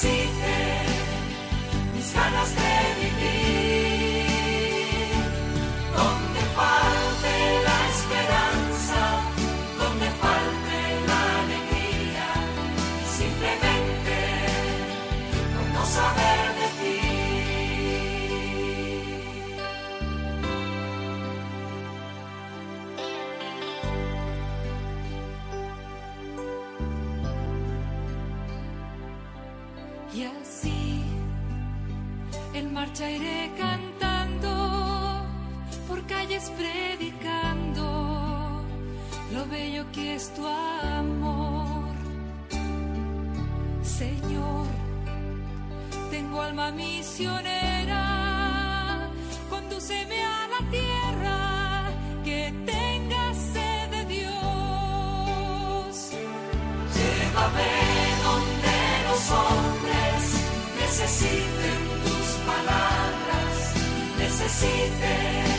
[0.00, 0.57] Necesiten
[39.92, 41.94] que es tu amor.
[43.82, 44.66] Señor,
[46.10, 48.02] tengo alma misionera,
[49.48, 51.90] condúceme a la tierra
[52.24, 54.32] que tenga sed de Dios.
[56.96, 57.72] Llévame
[58.26, 58.76] donde
[59.08, 60.20] los hombres
[60.80, 63.54] necesiten tus palabras,
[64.18, 65.57] necesiten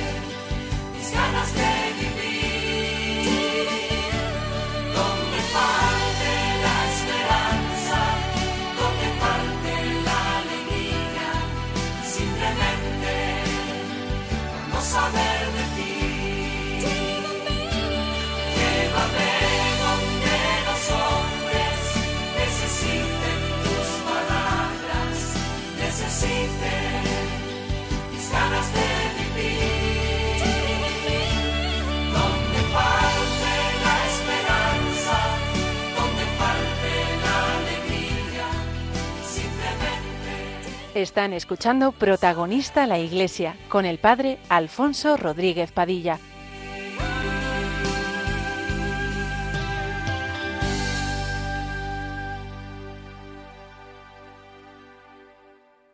[41.00, 46.20] Están escuchando Protagonista la Iglesia con el padre Alfonso Rodríguez Padilla.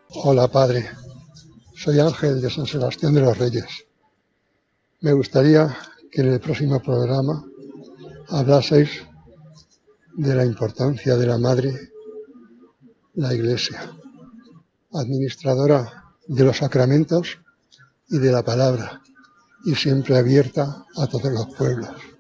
[0.10, 0.90] Hola, Padre.
[1.76, 3.86] Soy Ángel de San Sebastián de los Reyes.
[5.02, 5.78] Me gustaría
[6.12, 7.46] que en el próximo programa
[8.30, 9.04] hablaseis
[10.16, 11.92] de la importancia de la Madre,
[13.14, 13.96] la Iglesia,
[14.96, 17.40] administradora de los sacramentos
[18.10, 19.02] y de la palabra,
[19.66, 22.15] y siempre abierta a todos los pueblos.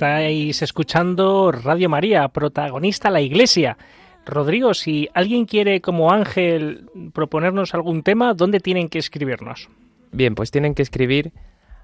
[0.00, 3.76] Estáis escuchando Radio María, protagonista la Iglesia.
[4.24, 9.68] Rodrigo, si alguien quiere como Ángel proponernos algún tema, ¿dónde tienen que escribirnos?
[10.10, 11.34] Bien, pues tienen que escribir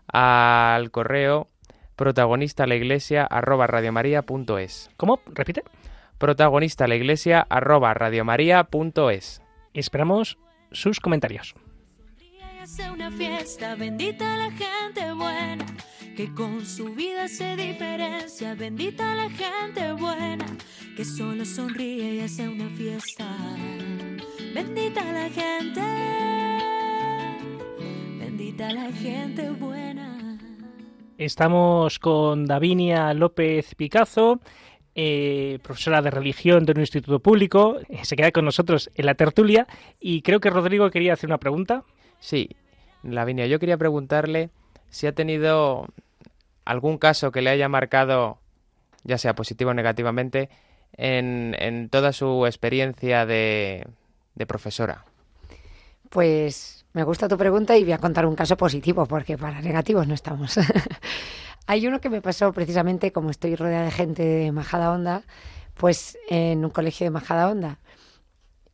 [0.08, 1.48] al correo
[1.94, 4.88] protagonista la iglesia arroba radiomaria.es.
[4.96, 5.20] ¿Cómo?
[5.26, 5.62] Repite.
[6.16, 9.42] Protagonista la iglesia arroba radiomaria.es.
[9.74, 10.38] Esperamos
[10.72, 11.54] sus comentarios.
[12.66, 15.64] Hace una fiesta, bendita la gente buena,
[16.16, 20.44] que con su vida se diferencia, bendita la gente buena,
[20.96, 23.24] que solo sonríe y hace una fiesta,
[24.52, 25.80] bendita la gente,
[28.18, 30.36] bendita la gente buena.
[31.18, 34.40] Estamos con Davinia López Picazo,
[34.96, 37.76] eh, profesora de religión de un instituto público.
[38.02, 39.68] Se queda con nosotros en la tertulia
[40.00, 41.84] y creo que Rodrigo quería hacer una pregunta.
[42.20, 42.50] Sí,
[43.02, 44.50] Lavinia, yo quería preguntarle
[44.90, 45.86] si ha tenido
[46.64, 48.38] algún caso que le haya marcado,
[49.04, 50.50] ya sea positivo o negativamente,
[50.94, 53.86] en, en toda su experiencia de,
[54.34, 55.04] de profesora.
[56.08, 60.06] Pues me gusta tu pregunta y voy a contar un caso positivo, porque para negativos
[60.06, 60.58] no estamos.
[61.66, 65.22] Hay uno que me pasó precisamente, como estoy rodeada de gente de Majada Onda,
[65.74, 67.78] pues en un colegio de Majada Onda.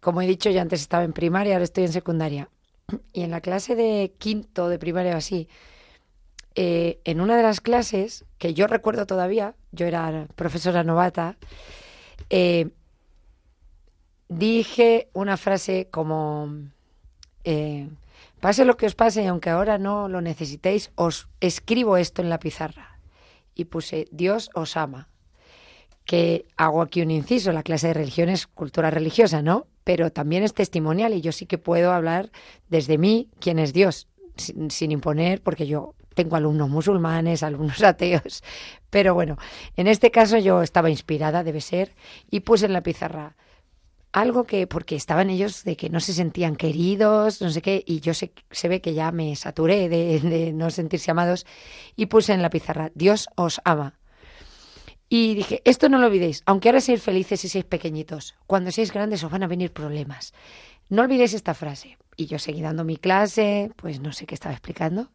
[0.01, 2.49] Como he dicho, yo antes estaba en primaria, ahora estoy en secundaria.
[3.13, 5.49] Y en la clase de quinto de primaria así,
[6.55, 11.37] eh, en una de las clases, que yo recuerdo todavía, yo era profesora novata,
[12.29, 12.71] eh,
[14.29, 16.51] dije una frase como,
[17.45, 17.89] eh,
[18.41, 22.39] pase lo que os pase aunque ahora no lo necesitéis, os escribo esto en la
[22.39, 22.99] pizarra.
[23.55, 25.09] Y puse, Dios os ama.
[26.05, 29.67] Que hago aquí un inciso, la clase de religión es cultura religiosa, ¿no?
[29.85, 32.31] Pero también es testimonial y yo sí que puedo hablar
[32.69, 38.43] desde mí quién es Dios, sin, sin imponer, porque yo tengo alumnos musulmanes, alumnos ateos,
[38.91, 39.37] pero bueno,
[39.77, 41.95] en este caso yo estaba inspirada, debe ser,
[42.31, 43.37] y puse en la pizarra
[44.13, 48.01] algo que, porque estaban ellos de que no se sentían queridos, no sé qué, y
[48.01, 51.47] yo sé, se ve que ya me saturé de no sentirse amados,
[51.97, 53.99] y puse en la pizarra, Dios os ama.
[55.15, 58.95] Y dije, esto no lo olvidéis, aunque ahora seáis felices y seáis pequeñitos, cuando seáis
[58.95, 60.33] grandes os van a venir problemas.
[60.89, 61.99] No olvidéis esta frase.
[62.17, 65.11] Y yo seguí dando mi clase, pues no sé qué estaba explicando.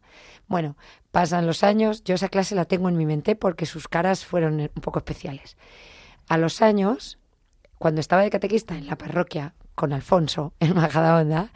[0.46, 0.76] Bueno,
[1.10, 4.60] pasan los años, yo esa clase la tengo en mi mente porque sus caras fueron
[4.60, 5.56] un poco especiales.
[6.28, 7.18] A los años,
[7.76, 11.50] cuando estaba de catequista en la parroquia con Alfonso, en Majadahonda,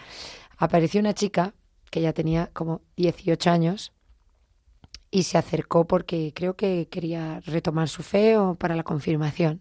[0.58, 1.54] apareció una chica
[1.92, 3.92] que ya tenía como 18 años
[5.12, 9.60] y se acercó porque creo que quería retomar su fe o para la confirmación.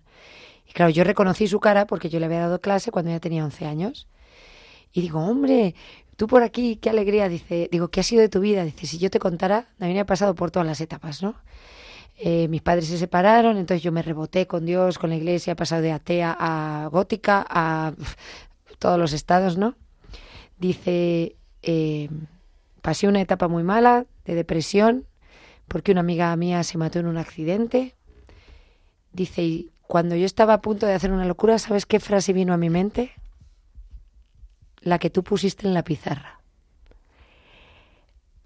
[0.65, 3.43] Y claro, yo reconocí su cara porque yo le había dado clase cuando ella tenía
[3.43, 4.07] 11 años.
[4.93, 5.75] Y digo, hombre,
[6.15, 7.27] tú por aquí, qué alegría.
[7.27, 8.63] Dice, digo, ¿qué ha sido de tu vida?
[8.63, 11.35] Dice, si yo te contara, me he pasado por todas las etapas, ¿no?
[12.17, 15.55] Eh, mis padres se separaron, entonces yo me reboté con Dios, con la iglesia, he
[15.57, 17.93] pasado de atea a gótica, a
[18.79, 19.75] todos los estados, ¿no?
[20.57, 22.09] Dice, eh,
[22.81, 25.07] pasé una etapa muy mala de depresión
[25.71, 27.95] porque una amiga mía se mató en un accidente.
[29.13, 32.53] Dice, y cuando yo estaba a punto de hacer una locura, ¿sabes qué frase vino
[32.53, 33.11] a mi mente?
[34.81, 36.41] La que tú pusiste en la pizarra.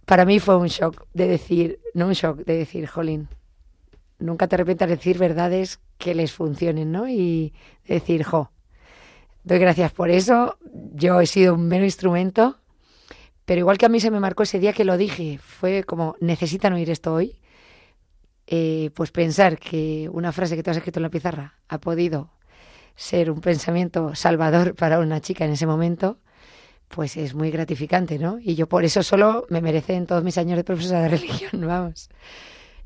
[0.06, 3.28] Para mí fue un shock de decir, no un shock, de decir, jolín,
[4.20, 7.10] nunca te arrepientas de decir verdades que les funcionen, ¿no?
[7.10, 7.54] Y
[7.88, 8.52] decir, jo,
[9.44, 10.60] doy gracias por eso,
[10.94, 12.60] yo he sido un mero instrumento,
[13.46, 16.16] pero igual que a mí se me marcó ese día que lo dije, fue como,
[16.20, 17.38] necesitan oír esto hoy,
[18.48, 22.32] eh, pues pensar que una frase que tú has escrito en la pizarra ha podido
[22.96, 26.20] ser un pensamiento salvador para una chica en ese momento,
[26.88, 28.40] pues es muy gratificante, ¿no?
[28.40, 32.10] Y yo por eso solo me merecen todos mis años de profesora de religión, vamos.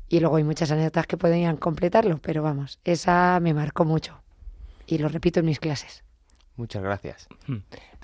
[0.08, 4.20] Y luego hay muchas anécdotas que podrían completarlo, pero vamos, esa me marcó mucho.
[4.86, 6.02] Y lo repito en mis clases.
[6.56, 7.28] Muchas gracias.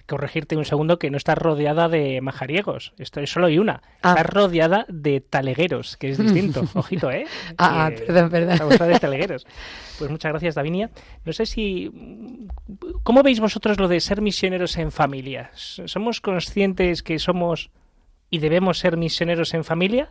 [0.06, 2.92] Corregirte un segundo que no estás rodeada de majariegos.
[2.96, 3.82] Esto es solo hay una.
[4.02, 4.10] Ah.
[4.10, 6.62] Estás rodeada de talegueros, que es distinto.
[6.74, 7.26] Ojito, ¿eh?
[7.58, 8.52] Ah, Que perdón, perdón.
[8.52, 9.46] estamos rodeados de talegueros.
[9.98, 10.90] Pues muchas gracias, Davinia.
[11.24, 11.90] No sé si.
[13.02, 15.50] ¿Cómo veis vosotros lo de ser misioneros en familia?
[15.54, 17.70] ¿Somos conscientes que somos
[18.30, 20.10] y debemos ser misioneros en familia?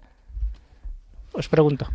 [1.34, 1.88] Os pregunto.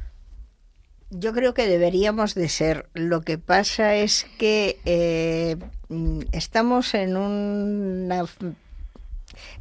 [1.11, 2.89] Yo creo que deberíamos de ser.
[2.95, 5.57] Lo que pasa es que eh,
[5.89, 8.25] mm, estamos en una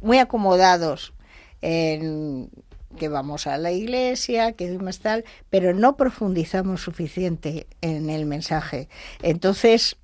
[0.00, 1.12] muy acomodados
[1.60, 2.50] en
[2.98, 8.88] que vamos a la iglesia, que más tal, pero no profundizamos suficiente en el mensaje.
[9.22, 9.96] Entonces,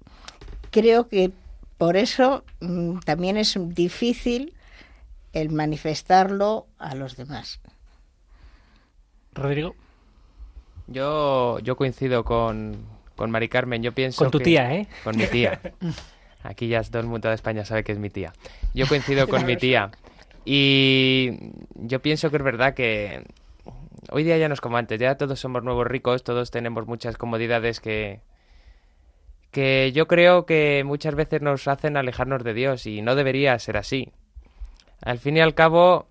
[0.70, 1.32] creo que
[1.78, 4.54] por eso mm, también es difícil
[5.32, 7.60] el manifestarlo a los demás.
[9.32, 9.74] Rodrigo.
[10.88, 12.76] Yo, yo coincido con,
[13.16, 13.82] con Mari Carmen.
[13.82, 14.86] Yo pienso Con tu que- tía, ¿eh?
[15.04, 15.60] Con mi tía.
[16.42, 18.32] Aquí ya todo el mundo de España sabe que es mi tía.
[18.74, 19.90] Yo coincido con mi tía.
[20.44, 21.30] Y
[21.74, 23.24] yo pienso que es verdad que
[24.12, 25.00] hoy día ya no es como antes.
[25.00, 28.20] Ya todos somos nuevos ricos, todos tenemos muchas comodidades que,
[29.50, 33.76] que yo creo que muchas veces nos hacen alejarnos de Dios y no debería ser
[33.76, 34.12] así.
[35.02, 36.06] Al fin y al cabo,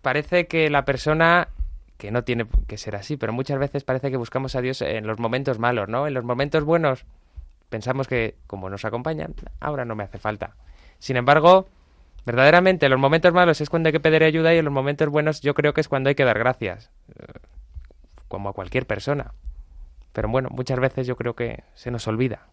[0.00, 1.48] parece que la persona
[1.96, 5.06] que no tiene que ser así, pero muchas veces parece que buscamos a Dios en
[5.06, 6.06] los momentos malos, ¿no?
[6.06, 7.04] En los momentos buenos
[7.68, 10.54] pensamos que como nos acompañan, ahora no me hace falta.
[10.98, 11.68] Sin embargo,
[12.24, 15.08] verdaderamente en los momentos malos es cuando hay que pedir ayuda y en los momentos
[15.08, 17.40] buenos yo creo que es cuando hay que dar gracias, eh,
[18.28, 19.32] como a cualquier persona.
[20.12, 22.46] Pero bueno, muchas veces yo creo que se nos olvida.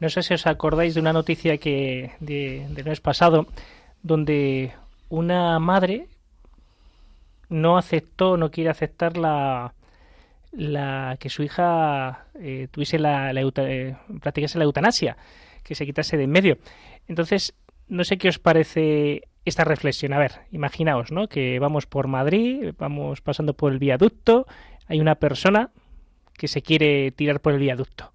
[0.00, 3.46] No sé si os acordáis de una noticia que de, del mes pasado,
[4.02, 4.72] donde
[5.08, 6.08] una madre
[7.52, 9.74] no aceptó, no quiere aceptar la,
[11.20, 15.16] que su hija eh, tuviese la, la eh, practicase la eutanasia,
[15.62, 16.58] que se quitase de en medio.
[17.08, 17.54] Entonces,
[17.88, 20.12] no sé qué os parece esta reflexión.
[20.12, 21.28] A ver, imaginaos, ¿no?
[21.28, 24.46] Que vamos por Madrid, vamos pasando por el viaducto,
[24.88, 25.70] hay una persona
[26.34, 28.12] que se quiere tirar por el viaducto.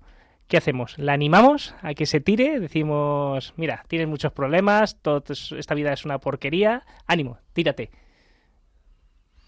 [0.48, 0.98] ¿Qué hacemos?
[0.98, 2.60] ¿La animamos a que se tire?
[2.62, 7.90] Decimos, mira, tienes muchos problemas, todo, es- esta vida es una porquería, ánimo, tírate.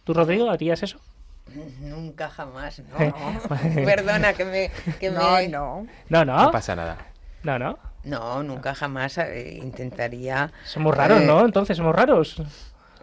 [0.09, 0.99] ¿Tú, Rodrigo, harías eso?
[1.81, 2.97] Nunca jamás, no.
[3.85, 4.71] Perdona que me...
[4.99, 5.47] Que No, me...
[5.47, 5.85] no.
[6.09, 6.45] No, no.
[6.45, 6.97] No pasa nada.
[7.43, 7.77] No, no.
[8.05, 10.51] No, nunca jamás eh, intentaría...
[10.65, 11.45] Somos raros, Eh, ¿no?
[11.45, 12.41] Entonces somos raros.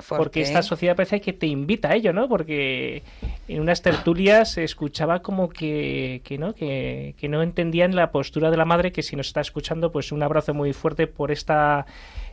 [0.09, 0.49] ¿por Porque qué?
[0.49, 2.29] esta sociedad parece que te invita a ello, ¿no?
[2.29, 3.05] Porque
[3.47, 8.51] en unas tertulias se escuchaba como que, que no, que, que no entendían la postura
[8.51, 11.87] de la madre, que si nos está escuchando, pues un abrazo muy fuerte por esta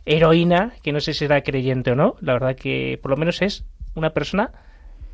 [0.05, 2.15] heroína, que no sé si era creyente o no.
[2.21, 3.63] La verdad que por lo menos es
[3.96, 4.52] una persona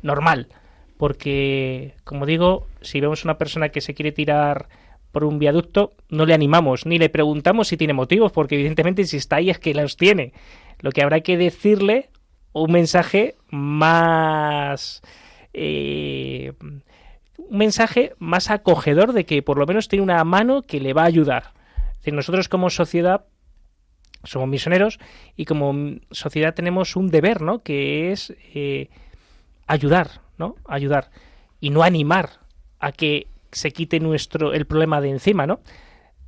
[0.02, 0.48] normal.
[0.96, 4.68] Porque, como digo, si vemos una persona que se quiere tirar
[5.12, 9.16] por un viaducto, no le animamos, ni le preguntamos si tiene motivos, porque evidentemente si
[9.16, 10.32] está ahí es que los tiene.
[10.80, 12.10] Lo que habrá que decirle
[12.52, 15.02] un mensaje más
[15.52, 16.52] eh,
[17.50, 21.02] un mensaje más acogedor de que por lo menos tiene una mano que le va
[21.02, 21.52] a ayudar.
[21.92, 23.24] Es decir, nosotros como sociedad
[24.24, 24.98] somos misioneros
[25.36, 27.62] y como sociedad tenemos un deber, ¿no?
[27.62, 28.88] Que es eh,
[29.66, 30.56] ayudar, ¿no?
[30.66, 31.10] Ayudar
[31.60, 32.40] y no animar
[32.78, 35.60] a que se quite nuestro el problema de encima, ¿no?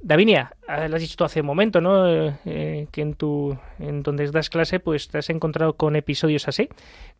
[0.05, 2.09] Davinia, ah, lo has dicho tú hace un momento, ¿no?
[2.09, 6.49] Eh, eh, que en tu en donde das clase, pues te has encontrado con episodios
[6.49, 6.69] así.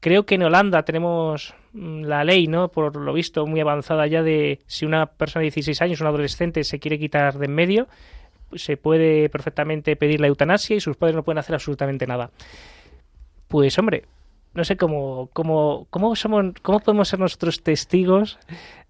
[0.01, 2.73] Creo que en Holanda tenemos mm, la ley, ¿no?
[2.73, 6.65] Por lo visto, muy avanzada ya de si una persona de 16 años, un adolescente,
[6.65, 7.87] se quiere quitar de en medio,
[8.57, 12.31] se puede perfectamente pedir la eutanasia y sus padres no pueden hacer absolutamente nada.
[13.49, 14.05] Pues hombre,
[14.55, 18.39] no sé cómo, cómo, cómo somos, cómo podemos ser nosotros testigos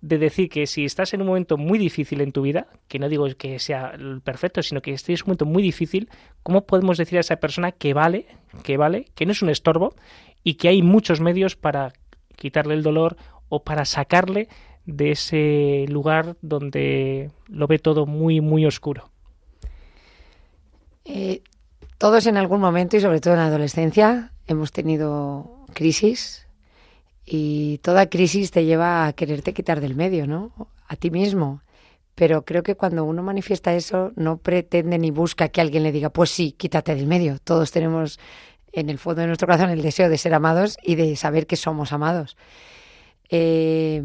[0.00, 3.08] de decir que si estás en un momento muy difícil en tu vida, que no
[3.08, 6.08] digo que sea el perfecto, sino que estés en un momento muy difícil,
[6.42, 8.26] ¿cómo podemos decir a esa persona que vale,
[8.64, 9.94] que vale, que no es un estorbo
[10.42, 11.92] y que hay muchos medios para
[12.36, 13.16] quitarle el dolor
[13.48, 14.48] o para sacarle
[14.84, 19.10] de ese lugar donde lo ve todo muy, muy oscuro?
[21.04, 21.42] Eh,
[21.98, 26.46] todos en algún momento y sobre todo en la adolescencia hemos tenido crisis
[27.24, 30.52] y toda crisis te lleva a quererte quitar del medio, ¿no?
[30.88, 31.62] A ti mismo.
[32.14, 36.10] Pero creo que cuando uno manifiesta eso no pretende ni busca que alguien le diga,
[36.10, 37.38] pues sí, quítate del medio.
[37.38, 38.18] Todos tenemos
[38.72, 41.56] en el fondo de nuestro corazón el deseo de ser amados y de saber que
[41.56, 42.36] somos amados.
[43.30, 44.02] Eh,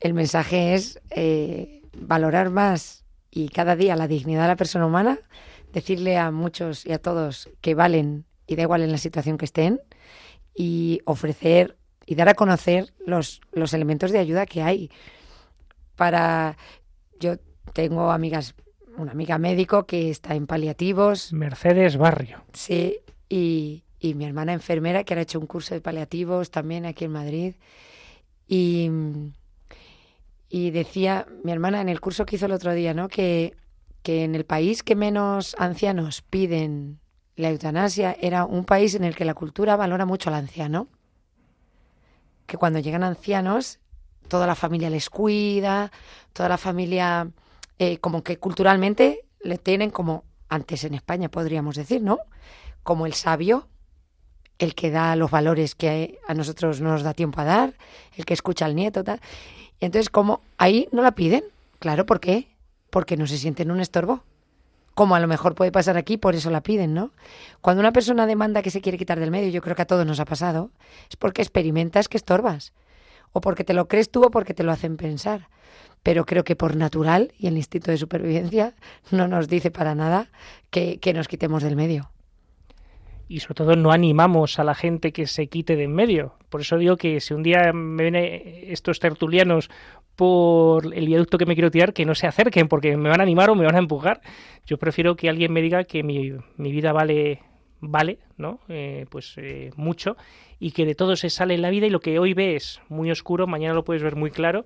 [0.00, 5.18] el mensaje es eh, valorar más y cada día la dignidad de la persona humana,
[5.72, 9.44] decirle a muchos y a todos que valen y da igual en la situación que
[9.44, 9.80] estén
[10.54, 14.90] y ofrecer y dar a conocer los, los elementos de ayuda que hay.
[15.96, 16.56] Para
[17.18, 17.36] yo
[17.72, 18.54] tengo amigas,
[18.96, 22.42] una amiga médico que está en paliativos, Mercedes Barrio.
[22.52, 22.98] Sí,
[23.28, 27.04] y, y mi hermana enfermera que ahora ha hecho un curso de paliativos también aquí
[27.04, 27.54] en Madrid.
[28.46, 28.90] Y,
[30.48, 33.08] y decía mi hermana en el curso que hizo el otro día, ¿no?
[33.08, 33.56] Que,
[34.06, 37.00] que en el país que menos ancianos piden
[37.34, 40.86] la eutanasia era un país en el que la cultura valora mucho al anciano.
[42.46, 43.80] Que cuando llegan ancianos,
[44.28, 45.90] toda la familia les cuida,
[46.32, 47.32] toda la familia,
[47.80, 52.20] eh, como que culturalmente le tienen como antes en España, podríamos decir, ¿no?
[52.84, 53.66] Como el sabio,
[54.60, 57.74] el que da los valores que a nosotros no nos da tiempo a dar,
[58.16, 59.20] el que escucha al nieto, tal.
[59.80, 61.42] Y entonces, como ahí no la piden,
[61.80, 62.55] claro, ¿por qué?
[62.96, 64.24] Porque no se sienten un estorbo.
[64.94, 67.10] como a lo mejor puede pasar aquí, por eso la piden, ¿no?
[67.60, 70.06] Cuando una persona demanda que se quiere quitar del medio, yo creo que a todos
[70.06, 70.70] nos ha pasado,
[71.10, 72.72] es porque experimentas que estorbas,
[73.32, 75.50] o porque te lo crees tú o porque te lo hacen pensar.
[76.02, 78.74] Pero creo que por natural y el instinto de supervivencia
[79.10, 80.30] no nos dice para nada
[80.70, 82.10] que, que nos quitemos del medio
[83.28, 86.34] y sobre todo no animamos a la gente que se quite de en medio.
[86.48, 89.70] Por eso digo que si un día me ven estos tertulianos
[90.14, 93.24] por el viaducto que me quiero tirar, que no se acerquen porque me van a
[93.24, 94.20] animar o me van a empujar.
[94.64, 97.42] Yo prefiero que alguien me diga que mi, mi vida vale,
[97.80, 98.60] vale, ¿no?
[98.68, 100.16] Eh, pues eh, mucho
[100.58, 103.10] y que de todo se sale en la vida y lo que hoy ves muy
[103.10, 104.64] oscuro, mañana lo puedes ver muy claro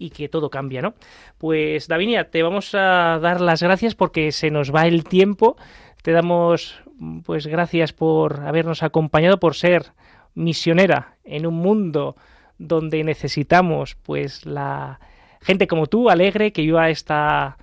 [0.00, 0.94] y que todo cambia, ¿no?
[1.38, 5.56] Pues Davinia, te vamos a dar las gracias porque se nos va el tiempo.
[6.02, 6.82] Te damos
[7.24, 9.92] pues gracias por habernos acompañado, por ser
[10.34, 12.16] misionera en un mundo
[12.58, 15.00] donde necesitamos pues la
[15.40, 17.56] gente como tú, alegre, que viva esta,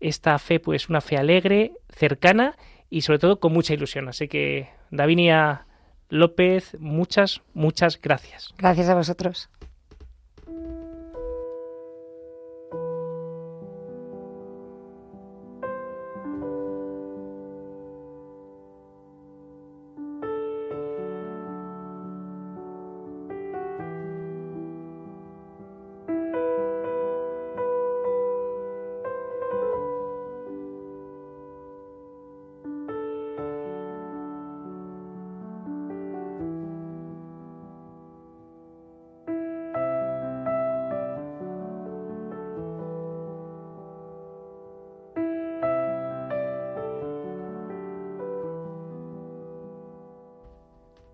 [0.00, 2.56] esta fe, pues una fe alegre, cercana
[2.88, 4.08] y sobre todo con mucha ilusión.
[4.08, 5.66] Así que Davinia
[6.08, 8.52] López, muchas, muchas gracias.
[8.58, 9.48] Gracias a vosotros.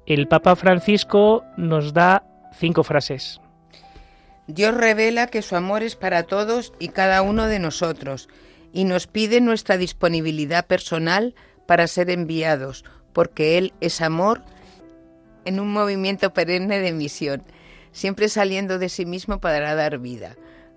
[0.07, 3.41] El Papa Francisco nos da cinco frases.
[4.47, 8.29] Dios revela que su amor es para todos y cada uno de nosotros
[8.73, 11.35] y nos pide nuestra disponibilidad personal
[11.67, 14.43] para ser enviados, porque Él es amor
[15.45, 17.43] en un movimiento perenne de misión,
[17.91, 20.37] siempre saliendo de sí mismo para dar vida.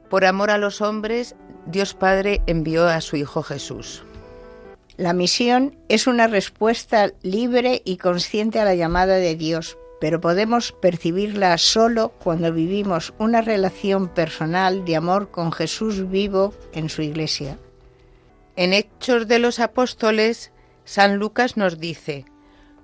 [0.10, 1.36] Por amor a los hombres,
[1.68, 4.04] Dios Padre envió a su Hijo Jesús.
[5.00, 10.74] La misión es una respuesta libre y consciente a la llamada de Dios, pero podemos
[10.74, 17.58] percibirla solo cuando vivimos una relación personal de amor con Jesús vivo en su iglesia.
[18.58, 20.52] En Hechos de los Apóstoles,
[20.84, 22.26] San Lucas nos dice,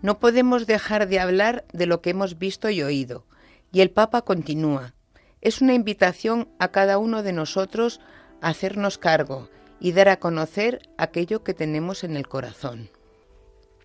[0.02, 3.26] no podemos dejar de hablar de lo que hemos visto y oído.
[3.74, 4.94] Y el Papa continúa,
[5.42, 8.00] es una invitación a cada uno de nosotros
[8.40, 9.50] a hacernos cargo
[9.80, 12.90] y dar a conocer aquello que tenemos en el corazón.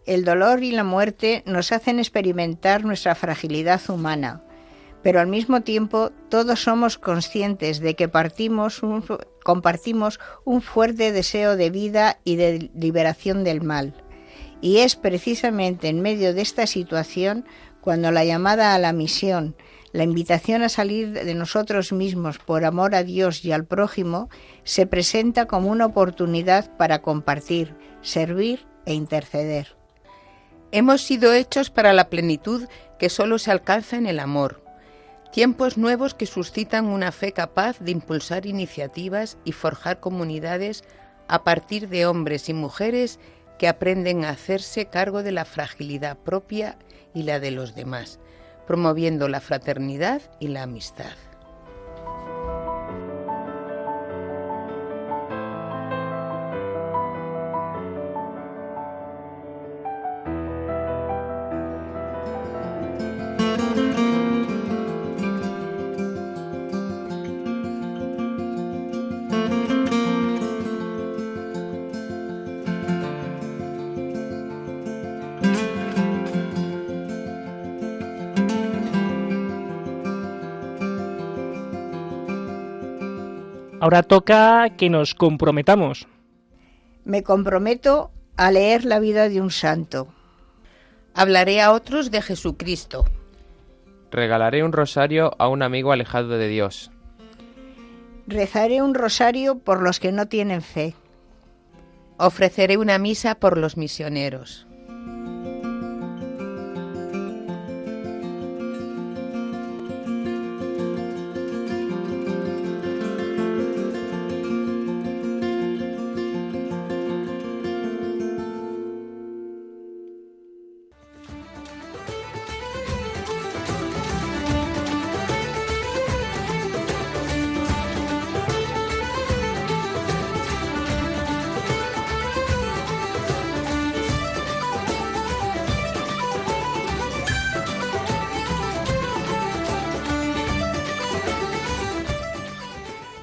[0.06, 4.42] El dolor y la muerte nos hacen experimentar nuestra fragilidad humana,
[5.02, 8.80] pero al mismo tiempo todos somos conscientes de que partimos
[9.44, 13.94] compartimos un fuerte deseo de vida y de liberación del mal.
[14.60, 17.44] Y es precisamente en medio de esta situación
[17.80, 19.56] cuando la llamada a la misión,
[19.92, 24.28] la invitación a salir de nosotros mismos por amor a Dios y al prójimo
[24.62, 29.76] se presenta como una oportunidad para compartir, servir e interceder.
[30.70, 32.68] Hemos sido hechos para la plenitud
[32.98, 34.64] que solo se alcanza en el amor.
[35.32, 40.84] Tiempos nuevos que suscitan una fe capaz de impulsar iniciativas y forjar comunidades
[41.26, 43.18] a partir de hombres y mujeres
[43.58, 46.78] que aprenden a hacerse cargo de la fragilidad propia
[47.12, 48.20] y la de los demás
[48.70, 51.10] promoviendo la fraternidad y la amistad.
[83.80, 86.06] Ahora toca que nos comprometamos.
[87.04, 90.08] Me comprometo a leer la vida de un santo.
[91.14, 93.06] Hablaré a otros de Jesucristo.
[94.10, 96.90] Regalaré un rosario a un amigo alejado de Dios.
[98.26, 100.94] Rezaré un rosario por los que no tienen fe.
[102.18, 104.66] Ofreceré una misa por los misioneros.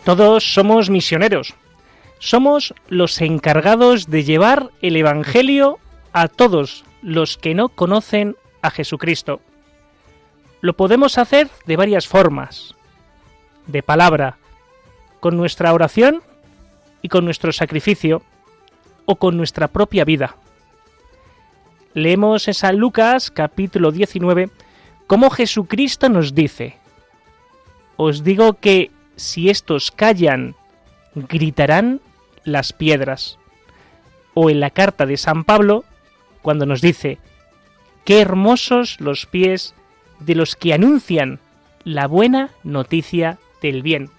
[0.07, 1.53] Todos somos misioneros.
[2.17, 5.79] Somos los encargados de llevar el Evangelio
[6.13, 9.41] a todos los que no conocen a Jesucristo.
[10.61, 12.73] Lo podemos hacer de varias formas.
[13.65, 14.37] De palabra,
[15.19, 16.23] con nuestra oración
[17.01, 18.21] y con nuestro sacrificio,
[19.03, 20.37] o con nuestra propia vida.
[21.93, 24.51] Leemos en San Lucas capítulo 19
[25.05, 26.77] cómo Jesucristo nos dice,
[27.97, 30.55] Os digo que si estos callan,
[31.13, 31.99] gritarán
[32.45, 33.37] las piedras.
[34.33, 35.83] O en la carta de San Pablo,
[36.41, 37.17] cuando nos dice,
[38.05, 39.73] Qué hermosos los pies
[40.21, 41.39] de los que anuncian
[41.83, 44.09] la buena noticia del bien.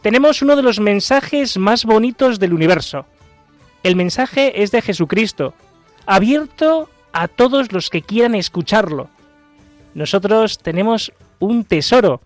[0.00, 3.06] Tenemos uno de los mensajes más bonitos del universo.
[3.84, 5.54] El mensaje es de Jesucristo,
[6.06, 9.08] abierto a todos los que quieran escucharlo.
[9.94, 12.20] Nosotros tenemos un tesoro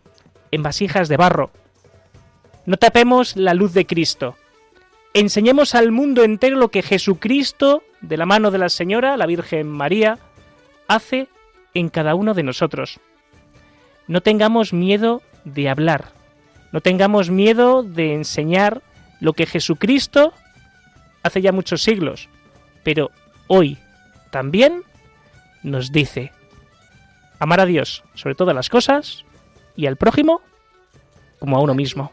[0.50, 1.50] en vasijas de barro.
[2.64, 4.36] No tapemos la luz de Cristo.
[5.14, 9.68] Enseñemos al mundo entero lo que Jesucristo, de la mano de la Señora, la Virgen
[9.68, 10.18] María,
[10.88, 11.28] hace
[11.74, 13.00] en cada uno de nosotros.
[14.08, 16.06] No tengamos miedo de hablar,
[16.72, 18.82] no tengamos miedo de enseñar
[19.20, 20.32] lo que Jesucristo
[21.22, 22.28] hace ya muchos siglos,
[22.82, 23.10] pero
[23.46, 23.78] hoy
[24.30, 24.82] también
[25.62, 26.32] nos dice
[27.38, 29.25] amar a Dios sobre todas las cosas
[29.76, 30.40] y al prójimo
[31.38, 32.12] como a uno mismo.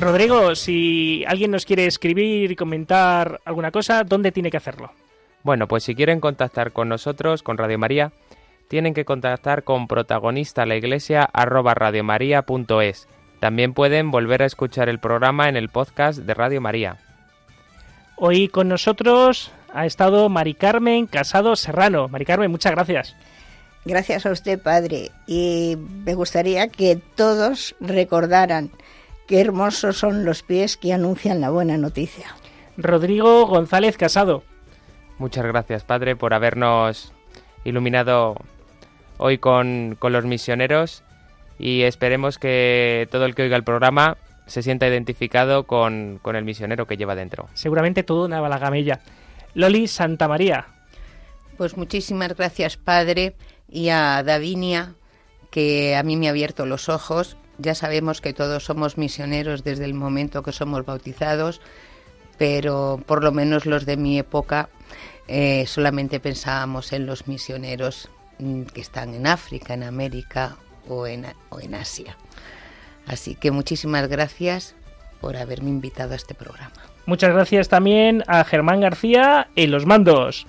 [0.00, 4.90] Rodrigo, si alguien nos quiere escribir y comentar alguna cosa, ¿dónde tiene que hacerlo?
[5.42, 8.12] Bueno, pues si quieren contactar con nosotros, con Radio María,
[8.68, 13.08] tienen que contactar con protagonista la iglesia arroba radiomaria.es.
[13.40, 16.98] También pueden volver a escuchar el programa en el podcast de Radio María.
[18.16, 22.08] Hoy con nosotros ha estado Mari Carmen Casado Serrano.
[22.08, 23.16] Mari Carmen, muchas gracias.
[23.86, 25.10] Gracias a usted, padre.
[25.26, 28.70] Y me gustaría que todos recordaran
[29.30, 32.34] Qué hermosos son los pies que anuncian la buena noticia.
[32.76, 34.42] Rodrigo González Casado.
[35.20, 37.12] Muchas gracias, Padre, por habernos
[37.64, 38.36] iluminado
[39.18, 41.04] hoy con, los misioneros
[41.58, 44.16] y esperemos que todo el que oiga el programa
[44.46, 47.48] se sienta identificado con, con el misionero que lleva dentro.
[47.54, 49.00] Seguramente todo una balagamella.
[49.54, 50.66] Loli Santa María.
[51.58, 53.36] Pues muchísimas gracias, Padre,
[53.68, 54.94] y a Davinia,
[55.50, 59.84] que a mí me ha abierto los ojos ya sabemos que todos somos misioneros desde
[59.84, 61.60] el momento que somos bautizados,
[62.38, 64.70] pero por lo menos los de mi época
[65.32, 68.10] eh, solamente pensábamos en los misioneros
[68.40, 70.56] mm, que están en África, en América
[70.88, 71.24] o en,
[71.72, 72.16] Asia.
[73.06, 74.74] Así que muchísimas gracias
[75.20, 76.72] por haberme invitado a este programa.
[77.06, 80.48] Muchas gracias también a Germán García en los mandos.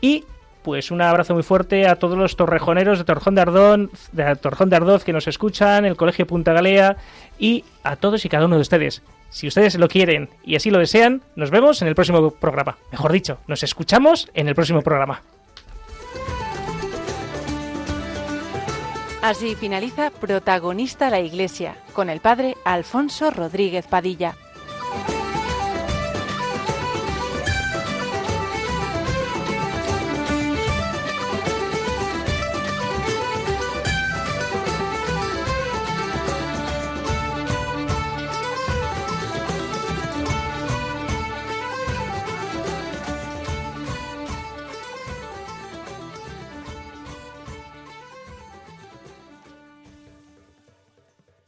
[0.00, 0.24] Y
[0.62, 4.70] pues un abrazo muy fuerte a todos los torrejoneros de Torjón de Ardón, de Torjón
[4.70, 6.96] de Ardoz que nos escuchan, el Colegio Punta Galea
[7.38, 9.02] y a todos y cada uno de ustedes.
[9.32, 12.76] Si ustedes lo quieren y así lo desean, nos vemos en el próximo programa.
[12.92, 15.22] Mejor dicho, nos escuchamos en el próximo programa.
[19.22, 24.34] Así finaliza Protagonista la Iglesia con el padre Alfonso Rodríguez Padilla.